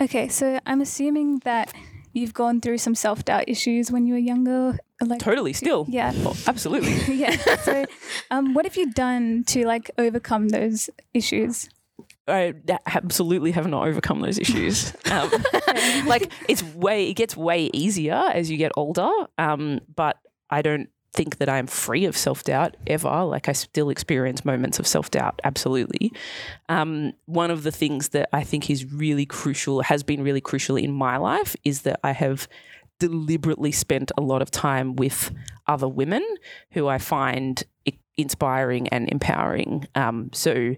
Okay, 0.00 0.28
so 0.28 0.60
I'm 0.64 0.80
assuming 0.80 1.40
that 1.40 1.72
you've 2.12 2.34
gone 2.34 2.60
through 2.60 2.78
some 2.78 2.94
self 2.94 3.24
doubt 3.24 3.44
issues 3.46 3.90
when 3.90 4.06
you 4.06 4.14
were 4.14 4.18
younger. 4.18 4.78
Like, 5.00 5.20
Totally, 5.20 5.52
still. 5.52 5.86
Yeah. 5.88 6.12
Oh, 6.16 6.36
absolutely. 6.46 6.94
yeah. 7.14 7.36
So, 7.62 7.84
um, 8.30 8.54
what 8.54 8.64
have 8.64 8.76
you 8.76 8.90
done 8.92 9.44
to 9.48 9.66
like 9.66 9.90
overcome 9.98 10.48
those 10.48 10.90
issues? 11.14 11.68
I 12.26 12.54
absolutely 12.86 13.52
have 13.52 13.66
not 13.66 13.88
overcome 13.88 14.20
those 14.20 14.38
issues. 14.38 14.92
Um, 15.10 15.30
like 16.06 16.30
it's 16.48 16.62
way, 16.62 17.08
it 17.08 17.14
gets 17.14 17.34
way 17.34 17.70
easier 17.72 18.14
as 18.14 18.50
you 18.50 18.58
get 18.58 18.72
older. 18.76 19.08
Um, 19.38 19.80
but 19.94 20.18
I 20.50 20.60
don't 20.60 20.90
think 21.14 21.38
that 21.38 21.48
I'm 21.48 21.66
free 21.66 22.04
of 22.04 22.16
self 22.16 22.44
doubt 22.44 22.76
ever. 22.86 23.24
Like 23.24 23.48
I 23.48 23.52
still 23.52 23.90
experience 23.90 24.44
moments 24.44 24.78
of 24.78 24.86
self 24.86 25.10
doubt. 25.10 25.40
Absolutely. 25.44 26.12
Um, 26.68 27.12
one 27.26 27.50
of 27.50 27.62
the 27.62 27.72
things 27.72 28.10
that 28.10 28.28
I 28.32 28.44
think 28.44 28.70
is 28.70 28.92
really 28.92 29.26
crucial, 29.26 29.82
has 29.82 30.02
been 30.02 30.22
really 30.22 30.40
crucial 30.40 30.76
in 30.76 30.92
my 30.92 31.16
life, 31.16 31.56
is 31.64 31.82
that 31.82 32.00
I 32.04 32.12
have 32.12 32.48
deliberately 32.98 33.72
spent 33.72 34.10
a 34.18 34.20
lot 34.20 34.42
of 34.42 34.50
time 34.50 34.96
with 34.96 35.32
other 35.66 35.88
women 35.88 36.24
who 36.72 36.88
I 36.88 36.98
find 36.98 37.62
i- 37.86 37.92
inspiring 38.16 38.88
and 38.88 39.08
empowering. 39.08 39.86
Um, 39.94 40.30
so 40.32 40.74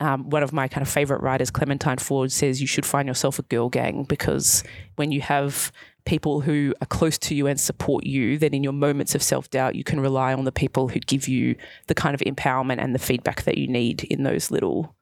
um, 0.00 0.30
one 0.30 0.42
of 0.42 0.52
my 0.52 0.66
kind 0.68 0.82
of 0.82 0.88
favorite 0.88 1.22
writers, 1.22 1.50
Clementine 1.50 1.98
Ford, 1.98 2.32
says 2.32 2.60
you 2.60 2.66
should 2.66 2.86
find 2.86 3.06
yourself 3.06 3.38
a 3.38 3.42
girl 3.42 3.68
gang 3.68 4.04
because 4.04 4.64
when 4.96 5.12
you 5.12 5.20
have 5.20 5.70
people 6.04 6.40
who 6.40 6.74
are 6.80 6.86
close 6.86 7.18
to 7.18 7.34
you 7.34 7.46
and 7.46 7.58
support 7.58 8.04
you, 8.04 8.38
then 8.38 8.54
in 8.54 8.62
your 8.62 8.72
moments 8.72 9.14
of 9.14 9.22
self 9.22 9.50
doubt, 9.50 9.74
you 9.74 9.84
can 9.84 10.00
rely 10.00 10.32
on 10.32 10.44
the 10.44 10.52
people 10.52 10.88
who 10.88 11.00
give 11.00 11.28
you 11.28 11.56
the 11.86 11.94
kind 11.94 12.14
of 12.14 12.20
empowerment 12.20 12.82
and 12.82 12.94
the 12.94 12.98
feedback 12.98 13.42
that 13.44 13.58
you 13.58 13.66
need 13.66 14.04
in 14.04 14.22
those 14.22 14.50
little 14.50 14.94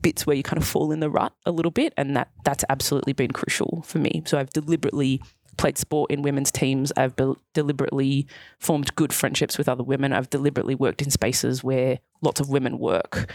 bits 0.00 0.26
where 0.26 0.34
you 0.34 0.42
kind 0.42 0.60
of 0.60 0.66
fall 0.66 0.90
in 0.90 1.00
the 1.00 1.10
rut 1.10 1.32
a 1.46 1.52
little 1.52 1.70
bit. 1.70 1.92
And 1.96 2.16
that 2.16 2.30
that's 2.44 2.64
absolutely 2.68 3.12
been 3.12 3.30
crucial 3.30 3.82
for 3.82 3.98
me. 3.98 4.22
So 4.26 4.38
I've 4.38 4.50
deliberately 4.50 5.22
played 5.58 5.78
sport 5.78 6.10
in 6.10 6.22
women's 6.22 6.50
teams. 6.50 6.92
I've 6.96 7.14
be- 7.14 7.34
deliberately 7.52 8.26
formed 8.58 8.94
good 8.96 9.12
friendships 9.12 9.58
with 9.58 9.68
other 9.68 9.84
women. 9.84 10.12
I've 10.12 10.30
deliberately 10.30 10.74
worked 10.74 11.02
in 11.02 11.10
spaces 11.10 11.62
where 11.62 11.98
lots 12.22 12.40
of 12.40 12.48
women 12.48 12.78
work 12.78 13.30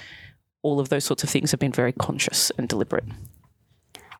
all 0.68 0.80
of 0.80 0.90
those 0.90 1.06
sorts 1.06 1.24
of 1.24 1.30
things 1.30 1.52
have 1.52 1.60
been 1.60 1.72
very 1.72 1.94
conscious 1.94 2.52
and 2.58 2.68
deliberate. 2.68 3.06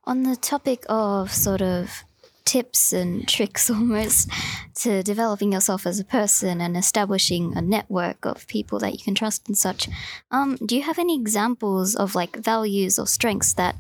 On 0.06 0.24
the 0.24 0.36
topic 0.38 0.86
of 0.88 1.32
sort 1.34 1.62
of 1.62 2.04
tips 2.48 2.94
and 2.94 3.28
tricks 3.36 3.70
almost 3.70 4.30
to 4.76 5.04
developing 5.04 5.52
yourself 5.52 5.86
as 5.86 6.00
a 6.00 6.06
person 6.06 6.62
and 6.62 6.76
establishing 6.78 7.56
a 7.56 7.62
network 7.62 8.26
of 8.26 8.48
people 8.48 8.80
that 8.80 8.94
you 8.94 9.00
can 9.00 9.14
trust 9.14 9.48
and 9.48 9.58
such, 9.58 9.88
um, 10.32 10.58
do 10.66 10.76
you 10.76 10.82
have 10.84 10.98
any 10.98 11.16
examples 11.16 11.96
of 11.96 12.16
like 12.16 12.38
values 12.38 12.98
or 12.98 13.06
strengths 13.06 13.54
that, 13.54 13.76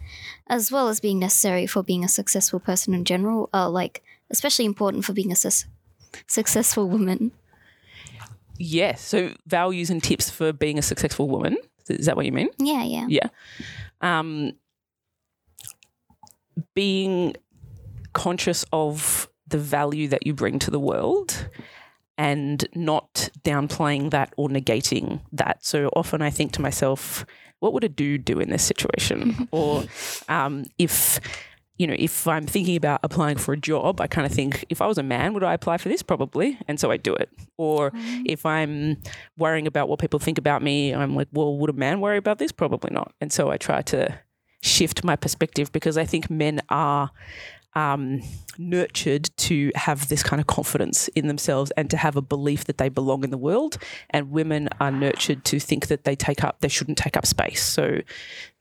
as 0.47 0.71
well 0.71 0.89
as 0.89 1.00
being 1.00 1.19
necessary 1.19 1.65
for 1.65 1.81
being 1.81 2.03
a 2.03 2.09
successful 2.09 2.59
person 2.59 2.93
in 2.93 3.05
general, 3.05 3.50
are 3.53 3.69
like 3.69 4.03
especially 4.29 4.65
important 4.65 5.05
for 5.05 5.13
being 5.13 5.31
a 5.31 5.36
sus- 5.36 5.65
successful 6.27 6.89
woman? 6.89 7.31
Yes. 8.57 9.01
So 9.01 9.33
values 9.45 9.89
and 9.89 10.03
tips 10.03 10.29
for 10.29 10.51
being 10.51 10.77
a 10.77 10.81
successful 10.81 11.29
woman. 11.29 11.57
Is 11.89 12.07
that 12.07 12.17
what 12.17 12.25
you 12.25 12.33
mean? 12.33 12.50
Yeah, 12.59 12.83
yeah. 12.83 13.05
Yeah. 13.07 13.27
Um, 14.01 14.53
being 16.74 17.36
conscious 18.17 18.65
of 18.74 19.29
the 19.47 19.59
value 19.59 20.07
that 20.07 20.25
you 20.25 20.33
bring 20.33 20.57
to 20.57 20.71
the 20.71 20.79
world 20.79 21.47
and 22.17 22.67
not 22.74 23.29
downplaying 23.43 24.09
that 24.09 24.33
or 24.38 24.50
negating 24.50 25.21
that. 25.31 25.63
So 25.63 25.89
often 25.95 26.24
I 26.24 26.31
think 26.31 26.51
to 26.53 26.62
myself, 26.62 27.25
what 27.59 27.74
would 27.74 27.83
a 27.83 27.89
dude 27.89 28.25
do 28.25 28.39
in 28.39 28.50
this 28.50 28.63
situation? 28.63 29.47
or 29.51 29.83
um, 30.27 30.65
if 30.79 31.19
you 31.77 31.86
know, 31.86 31.95
if 32.00 32.27
I'm 32.27 32.47
thinking 32.47 32.75
about 32.75 33.01
applying 33.03 33.38
for 33.38 33.53
a 33.53 33.57
job, 33.57 34.01
I 34.01 34.07
kind 34.07 34.25
of 34.25 34.31
think 34.31 34.65
if 34.67 34.81
I 34.81 34.88
was 34.88 34.97
a 34.97 35.03
man, 35.03 35.36
would 35.36 35.43
I 35.43 35.53
apply 35.53 35.77
for 35.77 35.89
this? 35.89 36.01
Probably. 36.01 36.57
And 36.67 36.79
so 36.79 36.89
I 36.89 36.97
do 36.97 37.13
it. 37.13 37.29
Or 37.55 37.91
if 38.25 38.47
I'm 38.47 38.97
worrying 39.38 39.67
about 39.67 39.88
what 39.88 40.00
people 40.00 40.17
think 40.17 40.39
about 40.39 40.63
me, 40.63 40.91
I'm 40.95 41.15
like, 41.15 41.27
well, 41.31 41.55
would 41.55 41.69
a 41.69 41.74
man 41.74 42.01
worry 42.01 42.17
about 42.17 42.39
this? 42.39 42.51
Probably 42.51 42.89
not. 42.91 43.13
And 43.21 43.31
so 43.31 43.51
I 43.51 43.57
try 43.57 43.83
to 43.83 44.19
shift 44.63 45.03
my 45.03 45.15
perspective 45.15 45.71
because 45.71 46.00
I 46.00 46.05
think 46.05 46.31
men 46.31 46.62
are 46.69 47.12
um, 47.77 48.24
nurtured 48.57 49.29
to 49.38 49.72
have 49.75 50.10
this 50.10 50.24
kind 50.24 50.39
of 50.39 50.48
confidence 50.48 51.10
in 51.10 51.27
themselves 51.27 51.72
and 51.77 51.91
to 51.91 51.98
have 51.98 52.15
a 52.15 52.24
belief 52.24 52.65
that 52.65 52.79
they 52.79 52.89
belong 52.89 53.24
in 53.24 53.29
the 53.29 53.38
world. 53.38 53.77
And 54.10 54.31
women 54.31 54.67
are 54.79 54.89
nurtured 54.89 55.46
to 55.46 55.60
think 55.60 55.86
that 55.88 56.03
they 56.03 56.15
take 56.15 56.43
up, 56.43 56.60
they 56.62 56.69
shouldn't 56.69 56.98
take 56.98 57.15
up 57.15 57.27
space. 57.27 57.62
So 57.62 58.00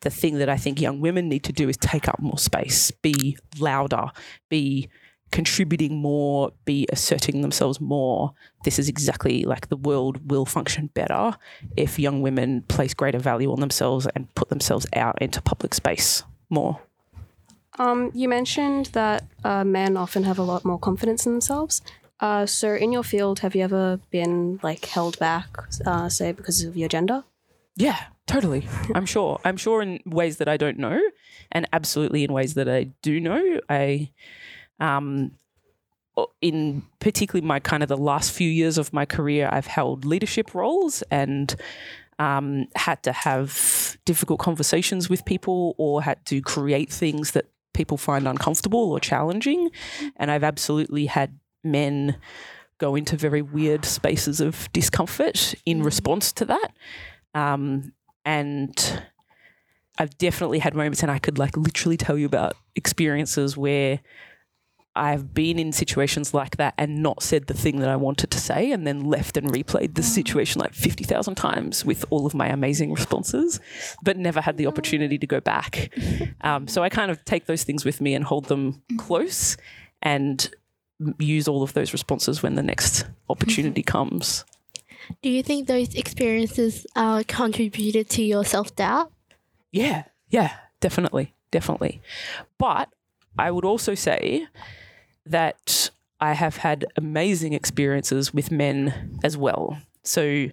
the 0.02 0.10
thing 0.10 0.36
that 0.36 0.50
I 0.50 0.58
think 0.58 0.82
young 0.82 1.00
women 1.00 1.30
need 1.30 1.44
to 1.44 1.52
do 1.52 1.66
is 1.66 1.78
take 1.78 2.08
up 2.08 2.20
more 2.20 2.38
space, 2.38 2.90
be 2.90 3.38
louder, 3.58 4.08
be 4.50 4.90
contributing 5.32 5.96
more, 5.96 6.52
be 6.66 6.86
asserting 6.92 7.40
themselves 7.40 7.80
more. 7.80 8.34
This 8.64 8.78
is 8.78 8.90
exactly 8.90 9.44
like 9.44 9.70
the 9.70 9.78
world 9.78 10.30
will 10.30 10.44
function 10.44 10.90
better 10.92 11.32
if 11.74 11.98
young 11.98 12.20
women 12.20 12.62
place 12.68 12.92
greater 12.92 13.18
value 13.18 13.50
on 13.50 13.60
themselves 13.60 14.06
and 14.14 14.32
put 14.34 14.50
themselves 14.50 14.86
out 14.92 15.20
into 15.22 15.40
public 15.40 15.72
space 15.72 16.22
more. 16.50 16.80
Um, 17.78 18.10
you 18.14 18.28
mentioned 18.28 18.86
that 18.86 19.24
uh, 19.44 19.64
men 19.64 19.96
often 19.96 20.24
have 20.24 20.38
a 20.38 20.42
lot 20.42 20.64
more 20.64 20.78
confidence 20.78 21.26
in 21.26 21.32
themselves. 21.32 21.82
Uh, 22.20 22.46
so, 22.46 22.74
in 22.74 22.92
your 22.92 23.02
field, 23.02 23.40
have 23.40 23.54
you 23.54 23.62
ever 23.62 24.00
been 24.10 24.58
like 24.62 24.86
held 24.86 25.18
back, 25.18 25.48
uh, 25.84 26.08
say 26.08 26.32
because 26.32 26.64
of 26.64 26.76
your 26.76 26.88
gender? 26.88 27.24
Yeah, 27.76 28.04
totally. 28.26 28.66
I'm 28.94 29.04
sure. 29.04 29.38
I'm 29.44 29.58
sure 29.58 29.82
in 29.82 30.00
ways 30.06 30.38
that 30.38 30.48
I 30.48 30.56
don't 30.56 30.78
know, 30.78 30.98
and 31.52 31.68
absolutely 31.74 32.24
in 32.24 32.32
ways 32.32 32.54
that 32.54 32.68
I 32.68 32.84
do 33.02 33.20
know. 33.20 33.60
I, 33.68 34.10
um, 34.80 35.32
in 36.40 36.82
particularly 37.00 37.46
my 37.46 37.60
kind 37.60 37.82
of 37.82 37.90
the 37.90 37.98
last 37.98 38.32
few 38.32 38.48
years 38.48 38.78
of 38.78 38.94
my 38.94 39.04
career, 39.04 39.50
I've 39.52 39.66
held 39.66 40.06
leadership 40.06 40.54
roles 40.54 41.02
and 41.10 41.54
um, 42.18 42.66
had 42.74 43.02
to 43.02 43.12
have 43.12 43.98
difficult 44.06 44.40
conversations 44.40 45.10
with 45.10 45.26
people 45.26 45.74
or 45.76 46.02
had 46.02 46.24
to 46.26 46.40
create 46.40 46.90
things 46.90 47.32
that 47.32 47.44
people 47.76 47.96
find 47.96 48.26
uncomfortable 48.26 48.90
or 48.90 48.98
challenging. 48.98 49.70
And 50.16 50.30
I've 50.30 50.42
absolutely 50.42 51.06
had 51.06 51.38
men 51.62 52.16
go 52.78 52.94
into 52.94 53.16
very 53.16 53.42
weird 53.42 53.84
spaces 53.84 54.40
of 54.40 54.70
discomfort 54.72 55.54
in 55.64 55.82
response 55.82 56.32
to 56.32 56.44
that. 56.46 56.72
Um, 57.34 57.92
and 58.24 59.02
I've 59.98 60.16
definitely 60.18 60.58
had 60.58 60.74
moments, 60.74 61.02
and 61.02 61.12
I 61.12 61.18
could 61.18 61.38
like 61.38 61.56
literally 61.56 61.96
tell 61.96 62.18
you 62.18 62.26
about 62.26 62.54
experiences 62.74 63.56
where 63.56 64.00
I've 64.96 65.34
been 65.34 65.58
in 65.58 65.72
situations 65.72 66.32
like 66.32 66.56
that 66.56 66.74
and 66.78 67.02
not 67.02 67.22
said 67.22 67.46
the 67.46 67.54
thing 67.54 67.80
that 67.80 67.88
I 67.88 67.96
wanted 67.96 68.30
to 68.30 68.38
say, 68.38 68.72
and 68.72 68.86
then 68.86 69.04
left 69.04 69.36
and 69.36 69.48
replayed 69.48 69.94
the 69.94 70.02
situation 70.02 70.60
like 70.60 70.74
50,000 70.74 71.34
times 71.34 71.84
with 71.84 72.04
all 72.10 72.26
of 72.26 72.34
my 72.34 72.48
amazing 72.48 72.92
responses, 72.92 73.60
but 74.02 74.16
never 74.16 74.40
had 74.40 74.56
the 74.56 74.66
opportunity 74.66 75.18
to 75.18 75.26
go 75.26 75.40
back. 75.40 75.92
Um, 76.42 76.68
so 76.68 76.82
I 76.82 76.88
kind 76.88 77.10
of 77.10 77.24
take 77.24 77.46
those 77.46 77.64
things 77.64 77.84
with 77.84 78.00
me 78.00 78.14
and 78.14 78.24
hold 78.24 78.44
them 78.44 78.82
close 78.98 79.56
and 80.00 80.48
use 81.18 81.48
all 81.48 81.62
of 81.62 81.72
those 81.72 81.92
responses 81.92 82.42
when 82.42 82.54
the 82.54 82.62
next 82.62 83.04
opportunity 83.28 83.82
comes. 83.82 84.44
Do 85.22 85.28
you 85.28 85.42
think 85.42 85.66
those 85.66 85.94
experiences 85.94 86.86
uh, 86.94 87.24
contributed 87.26 88.08
to 88.10 88.22
your 88.22 88.44
self 88.44 88.76
doubt? 88.76 89.12
Yeah, 89.72 90.04
yeah, 90.28 90.56
definitely, 90.80 91.34
definitely. 91.50 92.00
But 92.58 92.88
I 93.38 93.50
would 93.50 93.64
also 93.64 93.94
say 93.94 94.46
that 95.26 95.90
I 96.20 96.32
have 96.32 96.58
had 96.58 96.86
amazing 96.96 97.52
experiences 97.52 98.32
with 98.32 98.50
men 98.50 99.18
as 99.22 99.36
well. 99.36 99.78
So 100.02 100.48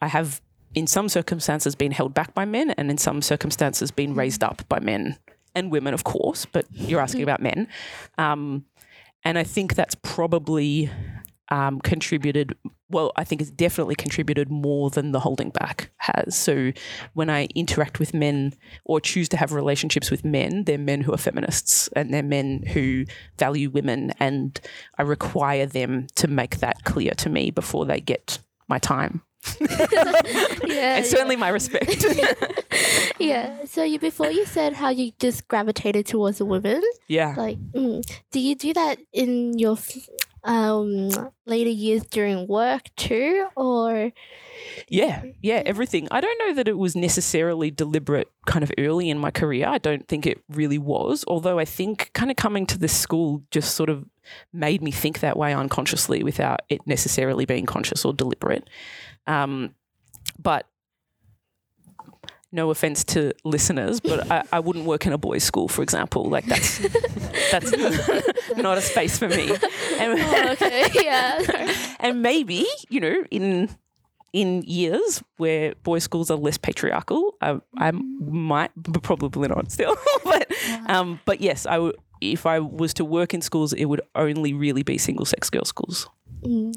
I 0.00 0.06
have, 0.06 0.40
in 0.74 0.86
some 0.86 1.08
circumstances, 1.08 1.74
been 1.74 1.92
held 1.92 2.14
back 2.14 2.34
by 2.34 2.44
men, 2.44 2.70
and 2.72 2.90
in 2.90 2.98
some 2.98 3.22
circumstances, 3.22 3.90
been 3.90 4.14
raised 4.14 4.44
up 4.44 4.68
by 4.68 4.78
men 4.78 5.18
and 5.54 5.70
women, 5.72 5.94
of 5.94 6.04
course. 6.04 6.46
But 6.46 6.66
you're 6.70 7.00
asking 7.00 7.22
about 7.22 7.42
men, 7.42 7.68
um, 8.18 8.66
and 9.24 9.38
I 9.38 9.44
think 9.44 9.74
that's 9.74 9.96
probably 9.96 10.90
um, 11.50 11.80
contributed. 11.80 12.56
Well, 12.90 13.12
I 13.16 13.24
think 13.24 13.40
it's 13.40 13.50
definitely 13.50 13.94
contributed 13.94 14.50
more 14.50 14.90
than 14.90 15.12
the 15.12 15.20
holding 15.20 15.50
back 15.50 15.90
has. 15.96 16.36
So 16.36 16.72
when 17.14 17.28
I 17.30 17.48
interact 17.54 17.98
with 17.98 18.14
men 18.14 18.54
or 18.84 19.00
choose 19.00 19.28
to 19.30 19.36
have 19.36 19.52
relationships 19.52 20.10
with 20.10 20.24
men, 20.24 20.64
they're 20.64 20.78
men 20.78 21.00
who 21.00 21.12
are 21.12 21.18
feminists 21.18 21.88
and 21.88 22.12
they're 22.12 22.22
men 22.22 22.62
who 22.72 23.04
value 23.38 23.70
women, 23.70 24.12
and 24.20 24.60
I 24.98 25.02
require 25.02 25.66
them 25.66 26.06
to 26.16 26.28
make 26.28 26.58
that 26.58 26.84
clear 26.84 27.12
to 27.12 27.28
me 27.28 27.50
before 27.50 27.84
they 27.86 28.00
get 28.00 28.38
my 28.68 28.78
time 28.78 29.22
Yeah, 30.64 30.96
and 30.96 31.06
certainly 31.06 31.36
my 31.36 31.48
respect. 31.48 32.04
yeah. 33.18 33.64
So 33.66 33.82
you 33.84 33.98
before 33.98 34.30
you 34.30 34.44
said 34.46 34.72
how 34.72 34.88
you 34.88 35.12
just 35.18 35.46
gravitated 35.48 36.06
towards 36.06 36.38
the 36.38 36.44
women. 36.44 36.82
yeah. 37.08 37.34
Like, 37.36 37.58
mm, 37.72 38.04
do 38.32 38.40
you 38.40 38.54
do 38.54 38.72
that 38.72 38.98
in 39.12 39.58
your 39.58 39.74
f- 39.74 40.08
um 40.44 41.10
later 41.46 41.70
years 41.70 42.04
during 42.04 42.46
work 42.46 42.82
too, 42.96 43.46
or 43.56 44.12
Yeah, 44.88 45.22
yeah, 45.42 45.62
everything. 45.64 46.08
I 46.10 46.20
don't 46.20 46.38
know 46.38 46.54
that 46.54 46.68
it 46.68 46.78
was 46.78 46.94
necessarily 46.94 47.70
deliberate 47.70 48.30
kind 48.46 48.62
of 48.62 48.70
early 48.78 49.10
in 49.10 49.18
my 49.18 49.30
career. 49.30 49.66
I 49.66 49.78
don't 49.78 50.06
think 50.06 50.26
it 50.26 50.42
really 50.48 50.78
was, 50.78 51.24
although 51.26 51.58
I 51.58 51.64
think 51.64 52.10
kind 52.12 52.30
of 52.30 52.36
coming 52.36 52.66
to 52.66 52.78
this 52.78 52.96
school 52.96 53.42
just 53.50 53.74
sort 53.74 53.88
of 53.88 54.04
made 54.52 54.82
me 54.82 54.90
think 54.90 55.20
that 55.20 55.36
way 55.36 55.54
unconsciously 55.54 56.22
without 56.22 56.60
it 56.68 56.86
necessarily 56.86 57.44
being 57.44 57.66
conscious 57.66 58.04
or 58.04 58.12
deliberate. 58.12 58.68
Um, 59.26 59.74
but 60.38 60.66
no 62.54 62.70
offense 62.70 63.02
to 63.02 63.32
listeners, 63.42 64.00
but 64.00 64.30
I, 64.30 64.44
I 64.52 64.60
wouldn't 64.60 64.84
work 64.84 65.06
in 65.06 65.12
a 65.12 65.18
boys' 65.18 65.42
school, 65.42 65.66
for 65.66 65.82
example. 65.82 66.24
Like 66.26 66.46
that's 66.46 66.78
that's 67.50 67.72
not 68.68 68.78
a 68.78 68.80
space 68.80 69.18
for 69.18 69.28
me. 69.28 69.50
And, 69.98 70.18
oh, 70.18 70.52
okay, 70.52 70.86
yeah, 71.04 71.72
and 72.00 72.20
maybe 72.20 72.66
you 72.88 73.00
know 73.00 73.22
in 73.30 73.70
in 74.32 74.62
years 74.62 75.22
where 75.36 75.74
boys' 75.84 76.02
schools 76.02 76.30
are 76.32 76.36
less 76.36 76.58
patriarchal, 76.58 77.36
I, 77.40 77.60
I 77.78 77.92
might, 77.92 78.72
but 78.76 79.02
probably 79.02 79.46
not 79.46 79.70
still. 79.70 79.96
but 80.24 80.50
um, 80.88 81.20
but 81.24 81.40
yes, 81.40 81.64
I 81.64 81.78
would. 81.78 81.96
If 82.20 82.44
I 82.44 82.58
was 82.58 82.92
to 82.94 83.04
work 83.04 83.34
in 83.34 83.40
schools, 83.42 83.72
it 83.72 83.84
would 83.84 84.00
only 84.14 84.52
really 84.52 84.82
be 84.82 84.98
single 84.98 85.26
sex 85.26 85.48
girls' 85.50 85.68
schools. 85.68 86.08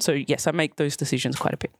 So 0.00 0.12
yes, 0.12 0.46
I 0.46 0.52
make 0.52 0.76
those 0.76 0.96
decisions 0.96 1.36
quite 1.36 1.54
a 1.54 1.56
bit. 1.56 1.72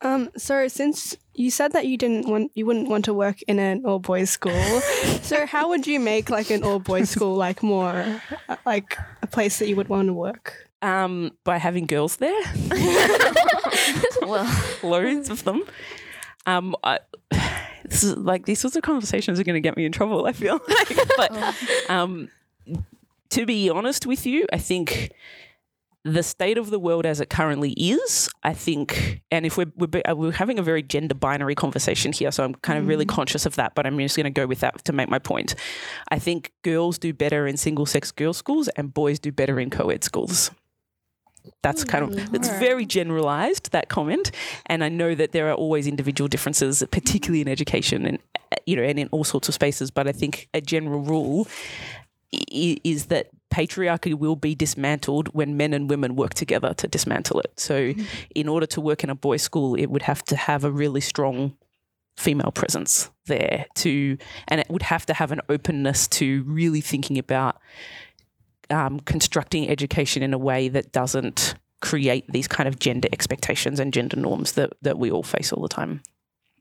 Um, 0.00 0.30
so 0.36 0.68
since 0.68 1.16
you 1.34 1.50
said 1.50 1.72
that 1.72 1.86
you 1.86 1.96
didn't 1.96 2.28
want, 2.28 2.50
you 2.54 2.66
wouldn't 2.66 2.88
want 2.88 3.04
to 3.06 3.14
work 3.14 3.40
in 3.42 3.58
an 3.58 3.84
all 3.84 3.98
boys 3.98 4.30
school. 4.30 4.80
so 5.22 5.46
how 5.54 5.68
would 5.68 5.86
you 5.86 6.00
make 6.00 6.30
like 6.30 6.50
an 6.50 6.62
all 6.62 6.78
boys 6.78 7.10
school 7.10 7.34
like 7.34 7.62
more 7.62 8.20
uh, 8.48 8.56
like 8.66 8.96
a 9.22 9.26
place 9.26 9.58
that 9.58 9.68
you 9.68 9.76
would 9.76 9.88
want 9.88 10.08
to 10.08 10.14
work? 10.14 10.68
Um, 10.82 11.30
by 11.44 11.58
having 11.58 11.86
girls 11.86 12.16
there, 12.16 12.42
Well, 14.22 14.64
loads 14.82 15.30
of 15.30 15.44
them. 15.44 15.62
Um, 16.44 16.74
I, 16.82 16.98
this 17.84 18.02
is 18.02 18.16
like 18.16 18.46
these 18.46 18.58
sorts 18.58 18.76
of 18.76 18.82
conversations 18.82 19.38
are 19.38 19.44
going 19.44 19.54
to 19.54 19.60
get 19.60 19.76
me 19.76 19.84
in 19.84 19.92
trouble. 19.92 20.26
I 20.26 20.32
feel 20.32 20.60
like, 20.68 20.98
but 21.16 21.54
um, 21.88 22.30
to 23.30 23.46
be 23.46 23.70
honest 23.70 24.06
with 24.06 24.26
you, 24.26 24.46
I 24.52 24.58
think 24.58 25.12
the 26.04 26.22
state 26.22 26.58
of 26.58 26.70
the 26.70 26.80
world 26.80 27.06
as 27.06 27.20
it 27.20 27.30
currently 27.30 27.72
is, 27.72 28.28
I 28.42 28.54
think, 28.54 29.22
and 29.30 29.46
if 29.46 29.56
we're 29.56 29.70
we're, 29.76 30.02
uh, 30.08 30.16
we're 30.16 30.32
having 30.32 30.58
a 30.58 30.62
very 30.62 30.82
gender 30.82 31.14
binary 31.14 31.54
conversation 31.54 32.12
here, 32.12 32.32
so 32.32 32.42
I'm 32.44 32.54
kind 32.56 32.78
of 32.78 32.88
really 32.88 33.06
conscious 33.06 33.46
of 33.46 33.54
that, 33.56 33.74
but 33.74 33.86
I'm 33.86 33.96
just 33.98 34.16
going 34.16 34.24
to 34.24 34.30
go 34.30 34.46
with 34.46 34.60
that 34.60 34.84
to 34.84 34.92
make 34.92 35.08
my 35.08 35.20
point. 35.20 35.54
I 36.08 36.18
think 36.18 36.52
girls 36.62 36.98
do 36.98 37.12
better 37.12 37.46
in 37.46 37.56
single 37.56 37.86
sex 37.86 38.10
girls' 38.10 38.36
schools 38.36 38.68
and 38.68 38.92
boys 38.92 39.20
do 39.20 39.30
better 39.30 39.60
in 39.60 39.70
co 39.70 39.90
ed 39.90 40.02
schools. 40.02 40.50
That's 41.62 41.84
kind 41.84 42.04
of 42.04 42.34
it's 42.34 42.48
very 42.48 42.86
generalized 42.86 43.70
that 43.70 43.88
comment, 43.88 44.32
and 44.66 44.82
I 44.82 44.88
know 44.88 45.14
that 45.14 45.30
there 45.32 45.50
are 45.50 45.54
always 45.54 45.86
individual 45.86 46.28
differences, 46.28 46.82
particularly 46.90 47.40
in 47.42 47.48
education 47.48 48.06
and 48.06 48.18
uh, 48.36 48.56
you 48.66 48.74
know 48.74 48.82
and 48.82 48.98
in 48.98 49.08
all 49.12 49.24
sorts 49.24 49.48
of 49.48 49.54
spaces. 49.54 49.92
But 49.92 50.08
I 50.08 50.12
think 50.12 50.48
a 50.52 50.60
general 50.60 51.00
rule 51.00 51.46
is 52.32 53.06
that 53.06 53.28
patriarchy 53.52 54.14
will 54.14 54.36
be 54.36 54.54
dismantled 54.54 55.28
when 55.34 55.56
men 55.56 55.74
and 55.74 55.90
women 55.90 56.16
work 56.16 56.34
together 56.34 56.72
to 56.74 56.88
dismantle 56.88 57.40
it. 57.40 57.52
So, 57.58 57.92
in 58.34 58.48
order 58.48 58.66
to 58.66 58.80
work 58.80 59.04
in 59.04 59.10
a 59.10 59.14
boys' 59.14 59.42
school, 59.42 59.74
it 59.74 59.86
would 59.86 60.02
have 60.02 60.22
to 60.24 60.36
have 60.36 60.64
a 60.64 60.70
really 60.70 61.00
strong 61.00 61.56
female 62.16 62.50
presence 62.50 63.10
there 63.26 63.66
to, 63.76 64.16
and 64.48 64.60
it 64.60 64.68
would 64.68 64.82
have 64.82 65.06
to 65.06 65.14
have 65.14 65.32
an 65.32 65.40
openness 65.48 66.08
to 66.08 66.42
really 66.44 66.80
thinking 66.80 67.18
about 67.18 67.60
um, 68.70 69.00
constructing 69.00 69.68
education 69.68 70.22
in 70.22 70.32
a 70.32 70.38
way 70.38 70.68
that 70.68 70.92
doesn't 70.92 71.54
create 71.80 72.30
these 72.32 72.48
kind 72.48 72.68
of 72.68 72.78
gender 72.78 73.08
expectations 73.12 73.80
and 73.80 73.92
gender 73.92 74.16
norms 74.16 74.52
that, 74.52 74.72
that 74.82 74.98
we 74.98 75.10
all 75.10 75.22
face 75.22 75.52
all 75.52 75.62
the 75.62 75.68
time. 75.68 76.00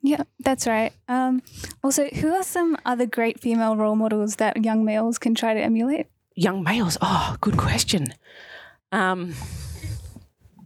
Yeah, 0.02 0.24
that's 0.40 0.66
right. 0.66 0.94
Um, 1.08 1.44
also, 1.84 2.08
who 2.08 2.34
are 2.34 2.44
some 2.44 2.76
other 2.86 3.06
great 3.06 3.40
female 3.40 3.76
role 3.76 3.96
models 3.96 4.38
that 4.38 4.64
young 4.64 4.84
males 4.84 5.20
can 5.20 5.36
try 5.36 5.54
to 5.54 5.60
emulate? 5.60 6.08
Young 6.36 6.64
males. 6.64 6.98
Oh, 7.02 7.36
good 7.40 7.58
question. 7.58 8.14
Um, 8.92 9.34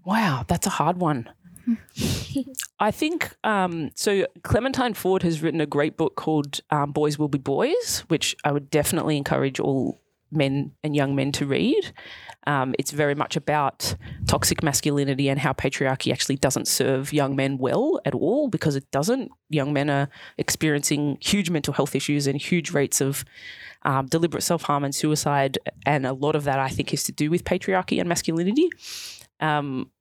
wow, 0.05 0.45
that's 0.47 0.67
a 0.67 0.71
hard 0.71 0.97
one. 0.97 1.29
I 2.79 2.91
think 2.91 3.35
um, 3.43 3.91
so. 3.95 4.27
Clementine 4.43 4.93
Ford 4.93 5.23
has 5.23 5.41
written 5.41 5.61
a 5.61 5.65
great 5.65 5.97
book 5.97 6.15
called 6.15 6.61
um, 6.69 6.91
"Boys 6.91 7.17
Will 7.17 7.27
Be 7.27 7.39
Boys," 7.39 8.03
which 8.07 8.35
I 8.43 8.51
would 8.51 8.69
definitely 8.69 9.17
encourage 9.17 9.59
all 9.59 9.99
men 10.31 10.73
and 10.83 10.95
young 10.95 11.15
men 11.15 11.31
to 11.33 11.45
read. 11.45 11.91
Um, 12.47 12.75
it's 12.77 12.91
very 12.91 13.15
much 13.15 13.35
about 13.35 13.95
toxic 14.27 14.61
masculinity 14.61 15.29
and 15.29 15.39
how 15.39 15.53
patriarchy 15.53 16.11
actually 16.11 16.35
doesn't 16.35 16.67
serve 16.67 17.11
young 17.11 17.35
men 17.35 17.57
well 17.57 17.99
at 18.05 18.13
all 18.13 18.49
because 18.49 18.75
it 18.75 18.89
doesn't. 18.91 19.31
Young 19.49 19.73
men 19.73 19.89
are 19.89 20.09
experiencing 20.37 21.17
huge 21.21 21.49
mental 21.49 21.73
health 21.73 21.95
issues 21.95 22.27
and 22.27 22.39
huge 22.39 22.71
rates 22.71 23.01
of 23.01 23.25
um, 23.83 24.05
deliberate 24.07 24.43
self 24.43 24.63
harm 24.63 24.83
and 24.83 24.93
suicide. 24.93 25.57
And 25.85 26.05
a 26.05 26.13
lot 26.13 26.35
of 26.35 26.43
that, 26.43 26.59
I 26.59 26.69
think, 26.69 26.93
is 26.93 27.03
to 27.05 27.11
do 27.11 27.29
with 27.29 27.43
patriarchy 27.43 27.99
and 27.99 28.07
masculinity. 28.07 28.69
Um, 29.39 29.91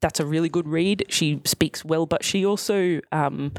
that's 0.00 0.20
a 0.20 0.26
really 0.26 0.48
good 0.48 0.68
read. 0.68 1.04
She 1.08 1.40
speaks 1.44 1.84
well, 1.84 2.06
but 2.06 2.24
she 2.24 2.46
also, 2.46 3.00
um, 3.10 3.52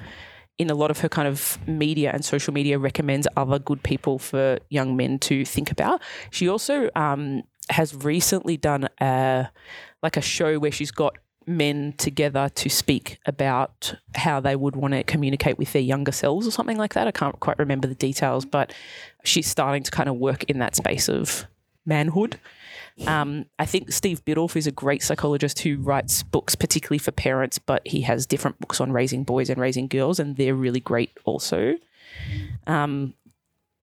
in 0.58 0.70
a 0.70 0.76
lot 0.76 0.92
of 0.92 1.00
her 1.00 1.10
kind 1.10 1.28
of 1.28 1.58
media 1.68 2.12
and 2.14 2.24
social 2.24 2.54
media, 2.54 2.78
recommends 2.78 3.28
other 3.36 3.60
good 3.60 3.84
people 3.84 4.20
for 4.20 4.60
young 4.70 4.96
men 4.96 5.20
to 5.20 5.46
think 5.46 5.72
about. 5.72 6.02
She 6.32 6.48
also 6.48 6.90
um, 6.96 7.44
has 7.70 7.96
recently 7.96 8.58
done 8.58 8.88
a 9.02 9.50
like 10.02 10.18
a 10.18 10.22
show 10.22 10.60
where 10.60 10.72
she's 10.72 10.92
got 10.92 11.18
men 11.46 11.94
together 11.98 12.50
to 12.56 12.70
speak 12.70 13.18
about 13.26 13.96
how 14.16 14.40
they 14.40 14.56
would 14.56 14.76
want 14.76 14.94
to 14.94 15.04
communicate 15.04 15.58
with 15.58 15.74
their 15.74 15.82
younger 15.82 16.12
selves 16.12 16.48
or 16.48 16.52
something 16.52 16.78
like 16.78 16.94
that. 16.94 17.08
I 17.08 17.12
can't 17.12 17.40
quite 17.40 17.60
remember 17.60 17.88
the 17.88 17.96
details, 17.96 18.46
but 18.46 18.74
she's 19.24 19.48
starting 19.48 19.84
to 19.84 19.92
kind 19.92 20.10
of 20.10 20.16
work 20.16 20.44
in 20.46 20.60
that 20.60 20.76
space 20.76 21.10
of 21.10 21.46
manhood. 21.86 22.40
Um, 23.08 23.46
I 23.58 23.66
think 23.66 23.92
Steve 23.92 24.24
Biddulph 24.24 24.56
is 24.56 24.68
a 24.68 24.72
great 24.72 25.02
psychologist 25.02 25.60
who 25.60 25.78
writes 25.78 26.24
books 26.24 26.56
particularly 26.56 27.00
for 27.00 27.12
parents, 27.12 27.60
but 27.60 27.82
he 27.88 28.02
has 28.02 28.26
different 28.26 28.60
books 28.60 28.80
on 28.80 28.92
raising 28.92 29.24
boys 29.24 29.50
and 29.50 29.60
raising 29.60 29.88
girls, 29.88 30.20
and 30.20 30.38
they're 30.38 30.56
really 30.56 30.80
great 30.80 31.12
also. 31.26 31.76
Um, 32.68 33.16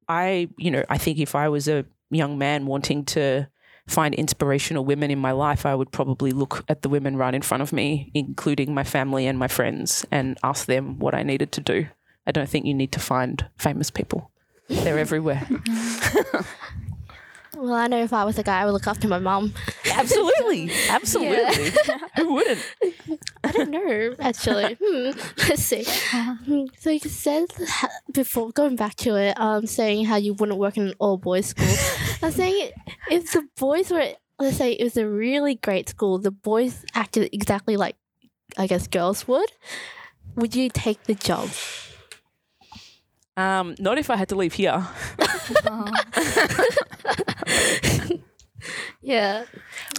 I, 0.08 0.48
you 0.56 0.70
know, 0.70 0.84
I 0.88 0.98
think 0.98 1.18
if 1.18 1.34
I 1.34 1.48
was 1.48 1.68
a 1.68 1.84
young 2.10 2.38
man 2.38 2.66
wanting 2.66 3.04
to 3.06 3.48
find 3.88 4.14
inspirational 4.14 4.84
women 4.84 5.10
in 5.10 5.18
my 5.18 5.32
life, 5.32 5.66
I 5.66 5.74
would 5.74 5.90
probably 5.90 6.30
look 6.30 6.64
at 6.68 6.82
the 6.82 6.88
women 6.88 7.16
right 7.16 7.34
in 7.34 7.42
front 7.42 7.62
of 7.62 7.72
me, 7.72 8.10
including 8.14 8.74
my 8.74 8.84
family 8.84 9.26
and 9.26 9.38
my 9.38 9.48
friends, 9.48 10.06
and 10.10 10.38
ask 10.42 10.66
them 10.66 10.98
what 10.98 11.14
I 11.14 11.22
needed 11.22 11.52
to 11.52 11.60
do. 11.60 11.86
I 12.26 12.32
don't 12.32 12.48
think 12.48 12.66
you 12.66 12.74
need 12.74 12.92
to 12.92 13.00
find 13.00 13.44
famous 13.58 13.90
people. 13.90 14.30
They're 14.68 14.98
everywhere. 14.98 15.48
Well, 17.60 17.74
I 17.74 17.88
know 17.88 18.02
if 18.02 18.14
I 18.14 18.24
was 18.24 18.38
a 18.38 18.42
guy, 18.42 18.62
I 18.62 18.64
would 18.64 18.72
look 18.72 18.86
after 18.86 19.06
my 19.06 19.18
mom. 19.18 19.52
Absolutely. 19.92 20.70
Absolutely. 20.88 21.72
Who 22.16 22.32
wouldn't? 22.32 22.74
I 23.44 23.52
don't 23.52 23.68
know, 23.70 24.14
actually. 24.18 24.78
hmm. 24.82 25.10
Let's 25.46 25.62
see. 25.62 25.84
So 25.84 26.88
you 26.90 26.98
said 27.00 27.48
before, 28.12 28.50
going 28.52 28.76
back 28.76 28.94
to 28.96 29.16
it, 29.16 29.38
um, 29.38 29.66
saying 29.66 30.06
how 30.06 30.16
you 30.16 30.32
wouldn't 30.32 30.58
work 30.58 30.78
in 30.78 30.88
an 30.88 30.94
all 30.98 31.18
boys 31.18 31.46
school. 31.48 31.66
I 32.22 32.26
was 32.26 32.34
saying 32.34 32.70
if 33.10 33.30
the 33.32 33.46
boys 33.58 33.90
were, 33.90 34.14
let's 34.38 34.56
say 34.56 34.72
it 34.72 34.82
was 34.82 34.96
a 34.96 35.06
really 35.06 35.56
great 35.56 35.90
school, 35.90 36.18
the 36.18 36.30
boys 36.30 36.86
acted 36.94 37.28
exactly 37.30 37.76
like, 37.76 37.96
I 38.56 38.68
guess, 38.68 38.86
girls 38.88 39.28
would, 39.28 39.52
would 40.34 40.54
you 40.54 40.70
take 40.70 41.02
the 41.04 41.14
job? 41.14 41.50
Um, 43.36 43.74
not 43.78 43.98
if 43.98 44.10
I 44.10 44.16
had 44.16 44.28
to 44.30 44.36
leave 44.36 44.54
here. 44.54 44.86
Yeah. 49.02 49.46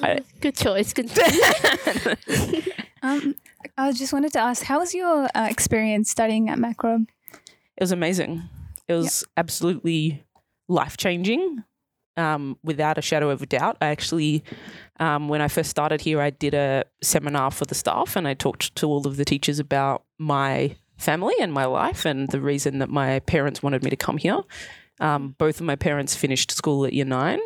I- 0.03 0.19
Good 0.39 0.55
choice. 0.55 0.93
Good 0.93 1.09
choice. 1.09 2.67
Um, 3.03 3.33
I 3.79 3.91
just 3.93 4.13
wanted 4.13 4.31
to 4.33 4.39
ask, 4.39 4.61
how 4.61 4.77
was 4.77 4.93
your 4.93 5.27
uh, 5.33 5.47
experience 5.49 6.11
studying 6.11 6.49
at 6.51 6.59
Macrob? 6.59 7.07
It 7.33 7.81
was 7.81 7.91
amazing. 7.91 8.43
It 8.87 8.93
was 8.93 9.23
absolutely 9.35 10.23
life 10.69 10.97
changing, 10.97 11.63
um, 12.15 12.59
without 12.63 12.99
a 12.99 13.01
shadow 13.01 13.31
of 13.31 13.41
a 13.41 13.47
doubt. 13.47 13.77
I 13.81 13.87
actually, 13.87 14.43
um, 14.99 15.29
when 15.29 15.41
I 15.41 15.47
first 15.47 15.71
started 15.71 16.01
here, 16.01 16.21
I 16.21 16.29
did 16.29 16.53
a 16.53 16.83
seminar 17.01 17.49
for 17.49 17.65
the 17.65 17.73
staff 17.73 18.15
and 18.15 18.27
I 18.27 18.35
talked 18.35 18.75
to 18.75 18.85
all 18.87 19.07
of 19.07 19.17
the 19.17 19.25
teachers 19.25 19.57
about 19.57 20.03
my 20.19 20.75
family 21.01 21.33
and 21.39 21.51
my 21.51 21.65
life 21.65 22.05
and 22.05 22.29
the 22.29 22.39
reason 22.39 22.79
that 22.79 22.89
my 22.89 23.19
parents 23.21 23.63
wanted 23.63 23.83
me 23.83 23.89
to 23.89 23.95
come 23.95 24.17
here. 24.17 24.41
Um, 24.99 25.35
both 25.37 25.59
of 25.59 25.65
my 25.65 25.75
parents 25.75 26.15
finished 26.15 26.51
school 26.51 26.85
at 26.85 26.93
year 26.93 27.05
nine. 27.05 27.39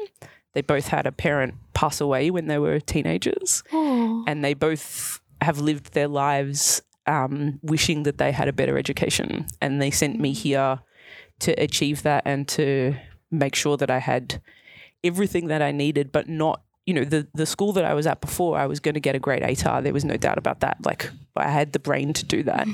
They 0.53 0.61
both 0.61 0.87
had 0.87 1.05
a 1.05 1.11
parent 1.11 1.55
pass 1.73 1.99
away 2.01 2.29
when 2.29 2.47
they 2.47 2.57
were 2.57 2.79
teenagers 2.79 3.63
oh. 3.73 4.23
and 4.27 4.43
they 4.43 4.53
both 4.53 5.19
have 5.41 5.59
lived 5.59 5.93
their 5.93 6.07
lives 6.07 6.81
um, 7.07 7.59
wishing 7.61 8.03
that 8.03 8.17
they 8.17 8.31
had 8.31 8.47
a 8.47 8.53
better 8.53 8.77
education. 8.77 9.45
And 9.61 9.81
they 9.81 9.91
sent 9.91 10.19
me 10.19 10.33
here 10.33 10.79
to 11.39 11.51
achieve 11.53 12.03
that 12.03 12.23
and 12.25 12.47
to 12.49 12.95
make 13.31 13.55
sure 13.55 13.77
that 13.77 13.91
I 13.91 13.99
had 13.99 14.41
everything 15.03 15.47
that 15.47 15.61
I 15.61 15.71
needed, 15.71 16.11
but 16.11 16.27
not. 16.27 16.61
You 16.85 16.93
know, 16.93 17.03
the, 17.03 17.27
the 17.33 17.47
school 17.47 17.73
that 17.73 17.83
I 17.83 17.95
was 17.95 18.05
at 18.05 18.21
before, 18.21 18.59
I 18.59 18.67
was 18.67 18.79
going 18.79 18.93
to 18.93 18.99
get 18.99 19.15
a 19.15 19.19
great 19.19 19.41
ATAR. 19.41 19.81
There 19.81 19.91
was 19.91 20.05
no 20.05 20.17
doubt 20.17 20.37
about 20.37 20.59
that. 20.59 20.77
Like, 20.85 21.09
I 21.35 21.49
had 21.49 21.73
the 21.73 21.79
brain 21.79 22.13
to 22.13 22.23
do 22.23 22.43
that. 22.43 22.67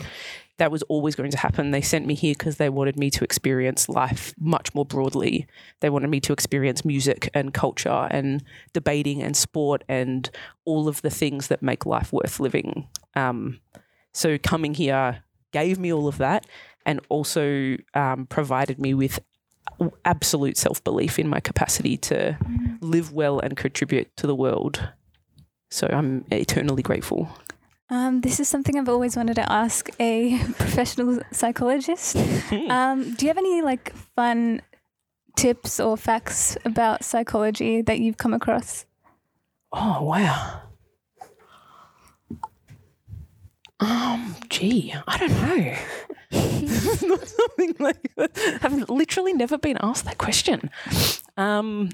That 0.61 0.71
was 0.71 0.83
always 0.83 1.15
going 1.15 1.31
to 1.31 1.39
happen. 1.39 1.71
They 1.71 1.81
sent 1.81 2.05
me 2.05 2.13
here 2.13 2.35
because 2.37 2.57
they 2.57 2.69
wanted 2.69 2.95
me 2.95 3.09
to 3.09 3.23
experience 3.23 3.89
life 3.89 4.35
much 4.39 4.75
more 4.75 4.85
broadly. 4.85 5.47
They 5.79 5.89
wanted 5.89 6.11
me 6.11 6.19
to 6.19 6.33
experience 6.33 6.85
music 6.85 7.31
and 7.33 7.51
culture 7.51 8.07
and 8.11 8.43
debating 8.71 9.23
and 9.23 9.35
sport 9.35 9.83
and 9.89 10.29
all 10.63 10.87
of 10.87 11.01
the 11.01 11.09
things 11.09 11.47
that 11.47 11.63
make 11.63 11.87
life 11.87 12.13
worth 12.13 12.39
living. 12.39 12.87
Um, 13.15 13.59
so 14.13 14.37
coming 14.37 14.75
here 14.75 15.23
gave 15.51 15.79
me 15.79 15.91
all 15.91 16.07
of 16.07 16.19
that 16.19 16.45
and 16.85 16.99
also 17.09 17.77
um, 17.95 18.27
provided 18.27 18.77
me 18.77 18.93
with 18.93 19.19
absolute 20.05 20.57
self 20.57 20.83
belief 20.83 21.17
in 21.17 21.27
my 21.27 21.39
capacity 21.39 21.97
to 21.97 22.37
live 22.81 23.11
well 23.11 23.39
and 23.39 23.57
contribute 23.57 24.15
to 24.17 24.27
the 24.27 24.35
world. 24.35 24.91
So 25.71 25.87
I'm 25.91 26.23
eternally 26.29 26.83
grateful. 26.83 27.29
Um, 27.91 28.21
this 28.21 28.39
is 28.39 28.47
something 28.47 28.79
I've 28.79 28.87
always 28.87 29.17
wanted 29.17 29.35
to 29.35 29.51
ask 29.51 29.89
a 29.99 30.39
professional 30.57 31.19
psychologist. 31.31 32.15
Um, 32.69 33.13
do 33.15 33.25
you 33.25 33.29
have 33.29 33.37
any 33.37 33.61
like 33.61 33.93
fun 34.15 34.61
tips 35.35 35.77
or 35.77 35.97
facts 35.97 36.55
about 36.63 37.03
psychology 37.03 37.81
that 37.81 37.99
you've 37.99 38.17
come 38.17 38.33
across? 38.33 38.85
Oh 39.73 40.03
wow. 40.03 40.61
Um, 43.81 44.35
gee, 44.49 44.93
I 45.07 45.17
don't 45.17 45.41
know. 45.41 47.07
Not 47.09 47.27
something 47.27 47.75
like 47.79 48.15
that. 48.15 48.59
I've 48.61 48.89
literally 48.89 49.33
never 49.33 49.57
been 49.57 49.77
asked 49.81 50.05
that 50.05 50.17
question. 50.17 50.69
Um, 51.35 51.89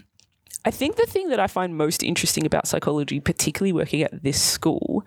I 0.66 0.72
think 0.72 0.98
the 0.98 1.06
thing 1.06 1.30
that 1.30 1.40
I 1.40 1.48
find 1.48 1.78
most 1.78 2.04
interesting 2.04 2.46
about 2.46 2.68
psychology, 2.68 3.22
particularly 3.22 3.72
working 3.72 4.04
at 4.04 4.22
this 4.22 4.42
school, 4.42 5.06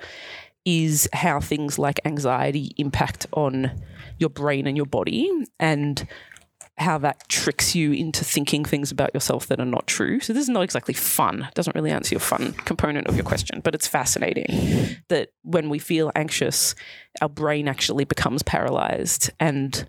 is 0.64 1.08
how 1.12 1.40
things 1.40 1.78
like 1.78 2.00
anxiety 2.04 2.72
impact 2.76 3.26
on 3.32 3.82
your 4.18 4.30
brain 4.30 4.66
and 4.66 4.76
your 4.76 4.86
body 4.86 5.30
and 5.58 6.06
how 6.80 6.96
that 6.96 7.28
tricks 7.28 7.74
you 7.74 7.92
into 7.92 8.24
thinking 8.24 8.64
things 8.64 8.90
about 8.90 9.12
yourself 9.12 9.46
that 9.48 9.60
are 9.60 9.66
not 9.66 9.86
true. 9.86 10.18
So 10.18 10.32
this 10.32 10.42
is 10.42 10.48
not 10.48 10.62
exactly 10.62 10.94
fun. 10.94 11.42
It 11.42 11.54
doesn't 11.54 11.76
really 11.76 11.90
answer 11.90 12.14
your 12.14 12.20
fun 12.20 12.52
component 12.52 13.06
of 13.06 13.16
your 13.16 13.24
question, 13.24 13.60
but 13.60 13.74
it's 13.74 13.86
fascinating 13.86 14.96
that 15.08 15.32
when 15.42 15.68
we 15.68 15.78
feel 15.78 16.10
anxious, 16.16 16.74
our 17.20 17.28
brain 17.28 17.68
actually 17.68 18.06
becomes 18.06 18.42
paralyzed 18.42 19.30
and 19.38 19.86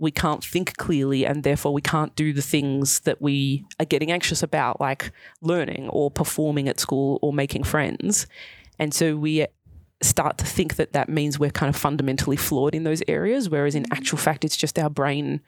we 0.00 0.10
can't 0.10 0.44
think 0.44 0.76
clearly 0.76 1.24
and 1.24 1.44
therefore 1.44 1.72
we 1.72 1.80
can't 1.80 2.16
do 2.16 2.32
the 2.32 2.42
things 2.42 3.00
that 3.00 3.22
we 3.22 3.64
are 3.78 3.86
getting 3.86 4.10
anxious 4.10 4.42
about 4.42 4.80
like 4.80 5.12
learning 5.40 5.88
or 5.90 6.10
performing 6.10 6.68
at 6.68 6.80
school 6.80 7.20
or 7.22 7.32
making 7.32 7.62
friends. 7.62 8.26
And 8.76 8.92
so 8.92 9.16
we 9.16 9.46
start 10.04 10.38
to 10.38 10.44
think 10.44 10.76
that 10.76 10.92
that 10.92 11.08
means 11.08 11.38
we're 11.38 11.50
kind 11.50 11.68
of 11.68 11.76
fundamentally 11.76 12.36
flawed 12.36 12.74
in 12.74 12.84
those 12.84 13.02
areas, 13.08 13.48
whereas 13.48 13.74
in 13.74 13.86
actual 13.92 14.18
fact, 14.18 14.44
it's 14.44 14.56
just 14.56 14.78
our 14.78 14.90
brain 14.90 15.40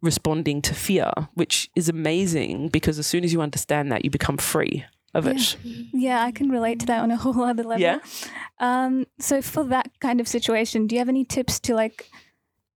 responding 0.00 0.62
to 0.62 0.74
fear, 0.74 1.10
which 1.34 1.70
is 1.74 1.88
amazing 1.88 2.68
because 2.68 2.98
as 2.98 3.06
soon 3.06 3.24
as 3.24 3.32
you 3.32 3.40
understand 3.40 3.90
that, 3.90 4.04
you 4.04 4.10
become 4.10 4.36
free 4.36 4.84
of 5.14 5.26
it. 5.26 5.56
Yeah, 5.62 6.22
I 6.22 6.32
can 6.32 6.50
relate 6.50 6.80
to 6.80 6.86
that 6.86 7.00
on 7.02 7.10
a 7.10 7.16
whole 7.16 7.42
other 7.42 7.62
level. 7.62 7.80
Yeah. 7.80 8.00
Um, 8.58 9.06
so 9.18 9.40
for 9.40 9.64
that 9.64 9.90
kind 10.00 10.20
of 10.20 10.28
situation, 10.28 10.86
do 10.86 10.94
you 10.94 10.98
have 10.98 11.08
any 11.08 11.24
tips 11.24 11.60
to 11.60 11.74
like 11.74 12.10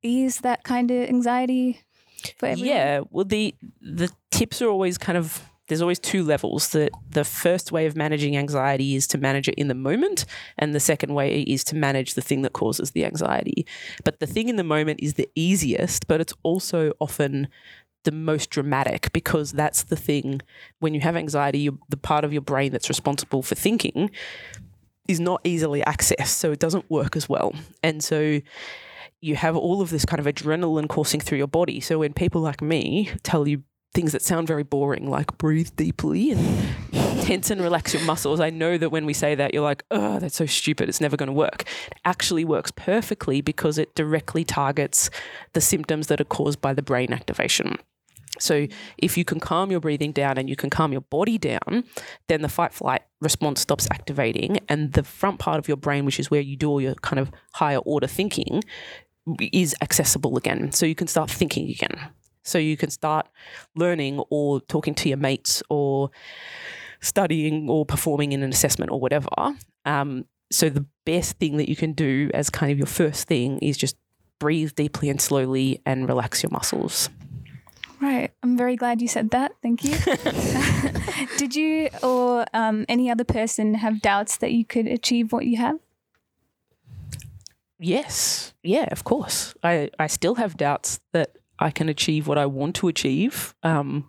ease 0.02 0.40
that 0.40 0.62
kind 0.62 0.90
of 0.90 1.08
anxiety 1.08 1.82
for 2.38 2.46
everyone? 2.46 2.68
Yeah. 2.68 3.00
Well, 3.10 3.24
the 3.24 3.54
the 3.80 4.10
tips 4.30 4.62
are 4.62 4.68
always 4.68 4.98
kind 4.98 5.18
of 5.18 5.42
there's 5.68 5.82
always 5.82 5.98
two 5.98 6.24
levels. 6.24 6.70
The 6.70 6.90
the 7.10 7.24
first 7.24 7.72
way 7.72 7.86
of 7.86 7.96
managing 7.96 8.36
anxiety 8.36 8.94
is 8.94 9.06
to 9.08 9.18
manage 9.18 9.48
it 9.48 9.54
in 9.54 9.68
the 9.68 9.74
moment, 9.74 10.24
and 10.58 10.74
the 10.74 10.80
second 10.80 11.14
way 11.14 11.42
is 11.42 11.62
to 11.64 11.76
manage 11.76 12.14
the 12.14 12.22
thing 12.22 12.42
that 12.42 12.52
causes 12.52 12.90
the 12.90 13.04
anxiety. 13.04 13.66
But 14.04 14.20
the 14.20 14.26
thing 14.26 14.48
in 14.48 14.56
the 14.56 14.64
moment 14.64 15.00
is 15.02 15.14
the 15.14 15.28
easiest, 15.34 16.08
but 16.08 16.20
it's 16.20 16.34
also 16.42 16.92
often 17.00 17.48
the 18.04 18.12
most 18.12 18.50
dramatic 18.50 19.12
because 19.12 19.52
that's 19.52 19.82
the 19.82 19.96
thing 19.96 20.40
when 20.78 20.94
you 20.94 21.00
have 21.00 21.16
anxiety, 21.16 21.58
you, 21.58 21.78
the 21.88 21.96
part 21.96 22.24
of 22.24 22.32
your 22.32 22.42
brain 22.42 22.72
that's 22.72 22.88
responsible 22.88 23.42
for 23.42 23.54
thinking 23.54 24.10
is 25.08 25.20
not 25.20 25.40
easily 25.44 25.82
accessed, 25.82 26.28
so 26.28 26.52
it 26.52 26.58
doesn't 26.58 26.88
work 26.90 27.16
as 27.16 27.28
well. 27.28 27.54
And 27.82 28.02
so 28.02 28.40
you 29.20 29.36
have 29.36 29.56
all 29.56 29.80
of 29.80 29.90
this 29.90 30.04
kind 30.04 30.20
of 30.20 30.26
adrenaline 30.26 30.88
coursing 30.88 31.20
through 31.20 31.38
your 31.38 31.48
body. 31.48 31.80
So 31.80 31.98
when 31.98 32.12
people 32.12 32.40
like 32.40 32.62
me 32.62 33.10
tell 33.22 33.48
you 33.48 33.62
things 33.94 34.12
that 34.12 34.22
sound 34.22 34.46
very 34.46 34.62
boring, 34.62 35.08
like 35.08 35.36
breathe 35.38 35.70
deeply 35.76 36.30
and 36.30 36.68
tense 37.22 37.50
and 37.50 37.60
relax 37.60 37.94
your 37.94 38.02
muscles. 38.04 38.40
I 38.40 38.50
know 38.50 38.78
that 38.78 38.90
when 38.90 39.06
we 39.06 39.12
say 39.12 39.34
that, 39.34 39.52
you're 39.52 39.62
like, 39.62 39.84
oh, 39.90 40.18
that's 40.18 40.36
so 40.36 40.46
stupid. 40.46 40.88
It's 40.88 41.00
never 41.00 41.16
going 41.16 41.28
to 41.28 41.32
work. 41.32 41.64
It 41.90 41.98
actually 42.04 42.44
works 42.44 42.70
perfectly 42.70 43.40
because 43.40 43.78
it 43.78 43.94
directly 43.94 44.44
targets 44.44 45.10
the 45.52 45.60
symptoms 45.60 46.06
that 46.08 46.20
are 46.20 46.24
caused 46.24 46.60
by 46.60 46.72
the 46.74 46.82
brain 46.82 47.12
activation. 47.12 47.76
So 48.38 48.66
if 48.98 49.16
you 49.16 49.24
can 49.24 49.40
calm 49.40 49.70
your 49.70 49.80
breathing 49.80 50.12
down 50.12 50.38
and 50.38 50.48
you 50.48 50.56
can 50.56 50.70
calm 50.70 50.92
your 50.92 51.00
body 51.00 51.38
down, 51.38 51.84
then 52.28 52.42
the 52.42 52.48
fight 52.48 52.72
flight 52.72 53.02
response 53.20 53.60
stops 53.60 53.88
activating 53.90 54.60
and 54.68 54.92
the 54.92 55.02
front 55.02 55.38
part 55.38 55.58
of 55.58 55.66
your 55.66 55.76
brain 55.76 56.04
which 56.04 56.20
is 56.20 56.30
where 56.30 56.40
you 56.40 56.56
do 56.56 56.68
all 56.68 56.80
your 56.80 56.94
kind 56.96 57.18
of 57.18 57.32
higher 57.54 57.78
order 57.78 58.06
thinking 58.06 58.62
is 59.52 59.74
accessible 59.82 60.36
again. 60.36 60.72
So 60.72 60.86
you 60.86 60.94
can 60.94 61.08
start 61.08 61.30
thinking 61.30 61.68
again. 61.68 62.10
So 62.48 62.58
you 62.58 62.76
can 62.76 62.90
start 62.90 63.28
learning 63.74 64.20
or 64.30 64.60
talking 64.62 64.94
to 64.96 65.08
your 65.08 65.18
mates 65.18 65.62
or 65.68 66.10
studying 67.00 67.68
or 67.68 67.84
performing 67.86 68.32
in 68.32 68.42
an 68.42 68.50
assessment 68.50 68.90
or 68.90 69.00
whatever. 69.00 69.28
Um, 69.84 70.24
so 70.50 70.68
the 70.68 70.86
best 71.04 71.38
thing 71.38 71.58
that 71.58 71.68
you 71.68 71.76
can 71.76 71.92
do 71.92 72.30
as 72.34 72.50
kind 72.50 72.72
of 72.72 72.78
your 72.78 72.86
first 72.86 73.28
thing 73.28 73.58
is 73.58 73.76
just 73.76 73.96
breathe 74.38 74.74
deeply 74.74 75.10
and 75.10 75.20
slowly 75.20 75.80
and 75.84 76.08
relax 76.08 76.42
your 76.42 76.50
muscles. 76.50 77.10
Right. 78.00 78.30
I'm 78.42 78.56
very 78.56 78.76
glad 78.76 79.02
you 79.02 79.08
said 79.08 79.30
that. 79.30 79.52
Thank 79.62 79.84
you. 79.84 79.96
Did 81.36 81.56
you 81.56 81.88
or 82.02 82.46
um, 82.54 82.86
any 82.88 83.10
other 83.10 83.24
person 83.24 83.74
have 83.74 84.00
doubts 84.00 84.36
that 84.38 84.52
you 84.52 84.64
could 84.64 84.86
achieve 84.86 85.32
what 85.32 85.46
you 85.46 85.56
have? 85.56 85.78
Yes. 87.80 88.54
Yeah, 88.62 88.86
of 88.90 89.04
course. 89.04 89.54
I, 89.62 89.90
I 89.98 90.06
still 90.06 90.36
have 90.36 90.56
doubts 90.56 91.00
that 91.12 91.37
I 91.58 91.70
can 91.70 91.88
achieve 91.88 92.26
what 92.26 92.38
I 92.38 92.46
want 92.46 92.76
to 92.76 92.88
achieve. 92.88 93.54
Um, 93.62 94.08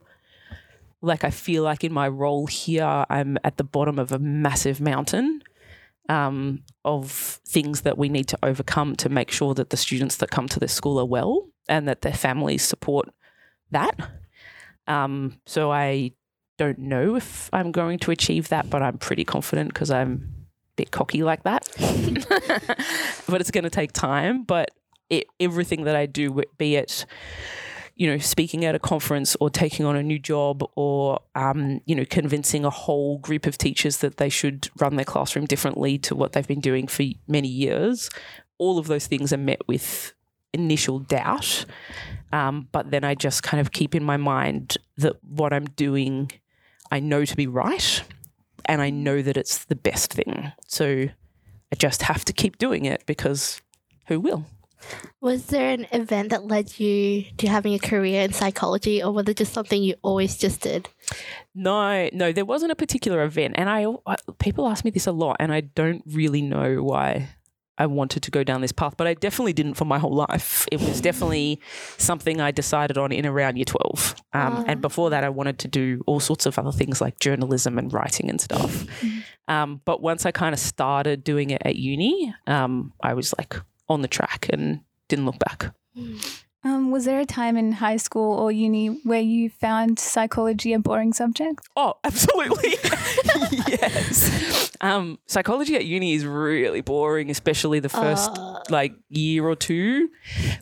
like 1.01 1.23
I 1.23 1.29
feel 1.29 1.63
like 1.63 1.83
in 1.83 1.93
my 1.93 2.07
role 2.07 2.47
here, 2.47 3.05
I'm 3.09 3.37
at 3.43 3.57
the 3.57 3.63
bottom 3.63 3.97
of 3.99 4.11
a 4.11 4.19
massive 4.19 4.81
mountain 4.81 5.41
um, 6.09 6.63
of 6.83 7.11
things 7.47 7.81
that 7.81 7.97
we 7.97 8.09
need 8.09 8.27
to 8.29 8.39
overcome 8.43 8.95
to 8.97 9.09
make 9.09 9.31
sure 9.31 9.53
that 9.53 9.69
the 9.69 9.77
students 9.77 10.17
that 10.17 10.31
come 10.31 10.47
to 10.49 10.59
this 10.59 10.73
school 10.73 10.99
are 10.99 11.05
well 11.05 11.47
and 11.67 11.87
that 11.87 12.01
their 12.01 12.13
families 12.13 12.63
support 12.63 13.09
that. 13.71 13.95
Um, 14.87 15.39
so 15.45 15.71
I 15.71 16.13
don't 16.57 16.79
know 16.79 17.15
if 17.15 17.49
I'm 17.53 17.71
going 17.71 17.99
to 17.99 18.11
achieve 18.11 18.49
that, 18.49 18.69
but 18.69 18.81
I'm 18.81 18.97
pretty 18.97 19.23
confident 19.23 19.69
because 19.73 19.91
I'm 19.91 20.29
a 20.31 20.75
bit 20.75 20.91
cocky 20.91 21.23
like 21.23 21.43
that. 21.43 21.69
but 23.27 23.39
it's 23.39 23.51
going 23.51 23.63
to 23.63 23.69
take 23.69 23.93
time. 23.93 24.43
But 24.43 24.71
it, 25.09 25.27
everything 25.39 25.83
that 25.83 25.95
I 25.95 26.05
do, 26.05 26.43
be 26.57 26.75
it 26.75 27.05
you 27.99 28.07
know, 28.07 28.17
speaking 28.17 28.63
at 28.63 28.73
a 28.73 28.79
conference 28.79 29.35
or 29.41 29.49
taking 29.49 29.85
on 29.85 29.97
a 29.97 30.01
new 30.01 30.17
job 30.17 30.63
or, 30.75 31.19
um, 31.35 31.81
you 31.85 31.93
know, 31.93 32.05
convincing 32.05 32.63
a 32.63 32.69
whole 32.69 33.17
group 33.17 33.45
of 33.45 33.57
teachers 33.57 33.97
that 33.97 34.15
they 34.15 34.29
should 34.29 34.69
run 34.79 34.95
their 34.95 35.03
classroom 35.03 35.45
differently 35.45 35.97
to 35.97 36.15
what 36.15 36.31
they've 36.31 36.47
been 36.47 36.61
doing 36.61 36.87
for 36.87 37.03
many 37.27 37.49
years. 37.49 38.09
All 38.57 38.79
of 38.79 38.87
those 38.87 39.05
things 39.05 39.33
are 39.33 39.37
met 39.37 39.67
with 39.67 40.13
initial 40.53 40.99
doubt. 40.99 41.65
Um, 42.31 42.69
but 42.71 42.89
then 42.89 43.03
I 43.03 43.15
just 43.15 43.43
kind 43.43 43.59
of 43.59 43.73
keep 43.73 43.93
in 43.93 44.03
my 44.03 44.15
mind 44.15 44.77
that 44.95 45.17
what 45.21 45.51
I'm 45.51 45.65
doing, 45.65 46.31
I 46.89 47.01
know 47.01 47.25
to 47.25 47.35
be 47.35 47.47
right 47.47 48.01
and 48.63 48.81
I 48.81 48.91
know 48.91 49.21
that 49.21 49.35
it's 49.35 49.65
the 49.65 49.75
best 49.75 50.13
thing. 50.13 50.53
So 50.67 51.09
I 51.69 51.75
just 51.77 52.03
have 52.03 52.23
to 52.23 52.31
keep 52.31 52.57
doing 52.57 52.85
it 52.85 53.05
because 53.05 53.61
who 54.07 54.21
will? 54.21 54.45
Was 55.21 55.47
there 55.47 55.71
an 55.71 55.87
event 55.91 56.29
that 56.29 56.45
led 56.45 56.79
you 56.79 57.25
to 57.37 57.47
having 57.47 57.73
a 57.73 57.79
career 57.79 58.23
in 58.23 58.33
psychology, 58.33 59.03
or 59.03 59.11
was 59.11 59.27
it 59.27 59.37
just 59.37 59.53
something 59.53 59.81
you 59.81 59.95
always 60.01 60.37
just 60.37 60.61
did? 60.61 60.89
No, 61.53 62.09
no, 62.13 62.31
there 62.31 62.45
wasn't 62.45 62.71
a 62.71 62.75
particular 62.75 63.23
event, 63.23 63.55
and 63.57 63.69
I, 63.69 63.85
I 64.05 64.15
people 64.39 64.67
ask 64.67 64.85
me 64.85 64.91
this 64.91 65.07
a 65.07 65.11
lot, 65.11 65.37
and 65.39 65.51
I 65.51 65.61
don't 65.61 66.03
really 66.05 66.41
know 66.41 66.81
why 66.83 67.29
I 67.79 67.85
wanted 67.85 68.23
to 68.23 68.31
go 68.31 68.43
down 68.43 68.59
this 68.59 68.73
path, 68.73 68.95
but 68.97 69.07
I 69.07 69.13
definitely 69.13 69.53
didn't 69.53 69.75
for 69.75 69.85
my 69.85 69.99
whole 69.99 70.13
life. 70.13 70.67
It 70.69 70.81
was 70.81 70.99
definitely 70.99 71.61
something 71.97 72.41
I 72.41 72.51
decided 72.51 72.97
on 72.97 73.13
in 73.13 73.25
around 73.25 73.55
year 73.55 73.65
12. 73.65 74.15
Um, 74.33 74.65
And 74.67 74.81
before 74.81 75.09
that, 75.11 75.23
I 75.23 75.29
wanted 75.29 75.59
to 75.59 75.69
do 75.69 76.03
all 76.05 76.19
sorts 76.19 76.45
of 76.45 76.59
other 76.59 76.73
things 76.73 76.99
like 76.99 77.19
journalism 77.19 77.77
and 77.79 77.91
writing 77.91 78.29
and 78.29 78.39
stuff. 78.39 78.85
Um, 79.47 79.81
but 79.83 79.99
once 79.99 80.27
I 80.27 80.31
kind 80.31 80.53
of 80.53 80.59
started 80.59 81.23
doing 81.23 81.49
it 81.49 81.63
at 81.65 81.75
uni, 81.75 82.35
um, 82.45 82.93
I 83.01 83.15
was 83.15 83.33
like, 83.35 83.55
on 83.89 84.01
the 84.01 84.07
track 84.07 84.47
and 84.51 84.81
didn't 85.07 85.25
look 85.25 85.39
back. 85.39 85.73
Um, 86.63 86.91
was 86.91 87.05
there 87.05 87.19
a 87.21 87.25
time 87.25 87.55
in 87.55 87.71
high 87.71 87.95
school 87.97 88.37
or 88.37 88.51
uni 88.51 88.87
where 89.03 89.21
you 89.21 89.49
found 89.49 89.97
psychology 89.97 90.73
a 90.73 90.79
boring 90.79 91.13
subject? 91.13 91.67
Oh, 91.75 91.93
absolutely. 92.03 92.75
yes. 93.67 94.71
Um, 94.81 95.19
psychology 95.25 95.75
at 95.75 95.85
uni 95.85 96.13
is 96.13 96.25
really 96.25 96.81
boring, 96.81 97.29
especially 97.29 97.79
the 97.79 97.89
first 97.89 98.31
uh. 98.33 98.59
like 98.69 98.93
year 99.09 99.45
or 99.45 99.55
two. 99.55 100.09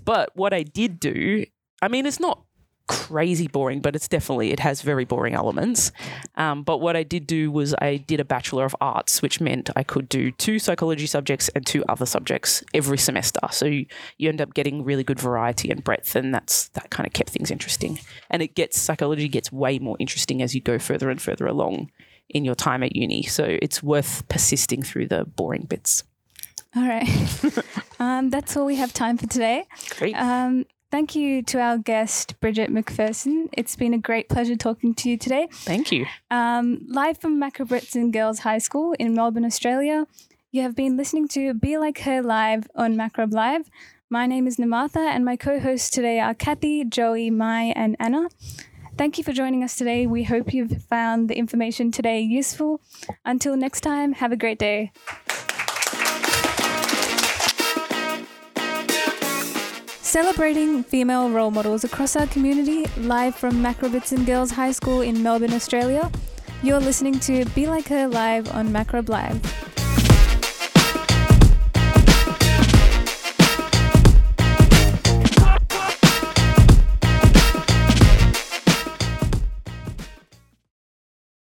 But 0.05 0.35
what 0.35 0.53
I 0.53 0.63
did 0.63 0.99
do, 0.99 1.45
I 1.81 1.87
mean, 1.87 2.05
it's 2.05 2.19
not 2.19 2.43
crazy 2.87 3.47
boring, 3.47 3.81
but 3.81 3.95
it's 3.95 4.07
definitely 4.07 4.51
it 4.51 4.59
has 4.59 4.81
very 4.81 5.05
boring 5.05 5.33
elements. 5.33 5.91
Um, 6.35 6.63
but 6.63 6.79
what 6.79 6.95
I 6.95 7.03
did 7.03 7.27
do 7.27 7.51
was 7.51 7.75
I 7.79 7.97
did 7.97 8.19
a 8.19 8.25
bachelor 8.25 8.65
of 8.65 8.75
arts, 8.81 9.21
which 9.21 9.39
meant 9.39 9.69
I 9.75 9.83
could 9.83 10.09
do 10.09 10.31
two 10.31 10.59
psychology 10.59 11.05
subjects 11.05 11.49
and 11.49 11.65
two 11.65 11.83
other 11.89 12.05
subjects 12.05 12.63
every 12.73 12.97
semester. 12.97 13.41
So 13.51 13.65
you, 13.65 13.85
you 14.17 14.29
end 14.29 14.41
up 14.41 14.53
getting 14.53 14.83
really 14.83 15.03
good 15.03 15.19
variety 15.19 15.69
and 15.69 15.83
breadth, 15.83 16.15
and 16.15 16.33
that's 16.33 16.69
that 16.69 16.89
kind 16.89 17.05
of 17.05 17.13
kept 17.13 17.29
things 17.29 17.51
interesting. 17.51 17.99
And 18.29 18.41
it 18.41 18.55
gets 18.55 18.79
psychology 18.79 19.27
gets 19.27 19.51
way 19.51 19.79
more 19.79 19.97
interesting 19.99 20.41
as 20.41 20.55
you 20.55 20.61
go 20.61 20.79
further 20.79 21.09
and 21.09 21.21
further 21.21 21.47
along 21.47 21.91
in 22.29 22.43
your 22.43 22.55
time 22.55 22.83
at 22.83 22.95
uni. 22.95 23.23
So 23.23 23.57
it's 23.61 23.81
worth 23.81 24.27
persisting 24.27 24.83
through 24.83 25.07
the 25.07 25.25
boring 25.25 25.63
bits. 25.63 26.03
All 26.75 26.87
right. 26.87 27.07
um, 27.99 28.29
that's 28.29 28.55
all 28.55 28.65
we 28.65 28.75
have 28.75 28.93
time 28.93 29.17
for 29.17 29.27
today. 29.27 29.65
Great. 29.97 30.15
Um, 30.15 30.65
Thank 30.89 31.15
you 31.15 31.43
to 31.43 31.59
our 31.59 31.77
guest, 31.77 32.39
Bridget 32.39 32.69
McPherson. 32.69 33.49
It's 33.51 33.75
been 33.75 33.93
a 33.93 33.97
great 33.97 34.29
pleasure 34.29 34.55
talking 34.55 34.93
to 34.95 35.09
you 35.09 35.17
today. 35.17 35.47
Thank 35.51 35.91
you. 35.91 36.05
Um, 36.31 36.85
live 36.87 37.17
from 37.17 37.39
Macrobertson 37.41 38.11
Girls 38.11 38.39
High 38.39 38.59
School 38.59 38.93
in 38.93 39.13
Melbourne, 39.13 39.43
Australia, 39.45 40.07
you 40.49 40.61
have 40.61 40.75
been 40.75 40.95
listening 40.95 41.27
to 41.29 41.53
Be 41.53 41.77
Like 41.77 41.99
Her 41.99 42.21
Live 42.21 42.69
on 42.73 42.95
Macrob 42.95 43.33
Live. 43.33 43.69
My 44.09 44.25
name 44.25 44.47
is 44.47 44.55
Namatha, 44.55 45.05
and 45.05 45.25
my 45.25 45.35
co 45.35 45.59
hosts 45.59 45.89
today 45.89 46.21
are 46.21 46.33
Kathy, 46.33 46.85
Joey, 46.85 47.29
Mai, 47.29 47.73
and 47.75 47.97
Anna. 47.99 48.29
Thank 48.97 49.17
you 49.17 49.25
for 49.25 49.33
joining 49.33 49.61
us 49.61 49.75
today. 49.75 50.07
We 50.07 50.23
hope 50.23 50.53
you've 50.53 50.81
found 50.83 51.29
the 51.29 51.35
information 51.35 51.91
today 51.91 52.21
useful. 52.21 52.79
Until 53.25 53.57
next 53.57 53.81
time, 53.81 54.13
have 54.13 54.31
a 54.31 54.37
great 54.37 54.57
day. 54.57 54.93
Celebrating 60.07 60.85
female 60.85 61.29
role 61.29 61.51
models 61.51 61.83
across 61.83 62.15
our 62.15 62.27
community, 62.27 62.85
live 62.99 63.35
from 63.35 63.55
Macrobertson 63.61 64.25
Girls 64.25 64.51
High 64.51 64.71
School 64.71 65.01
in 65.01 65.21
Melbourne, 65.21 65.51
Australia. 65.51 66.09
You're 66.63 66.79
listening 66.79 67.19
to 67.19 67.43
Be 67.47 67.67
Like 67.67 67.89
Her 67.89 68.07
Live 68.07 68.49
on 68.55 68.69
Macrob 68.69 69.09
Live. 69.09 69.86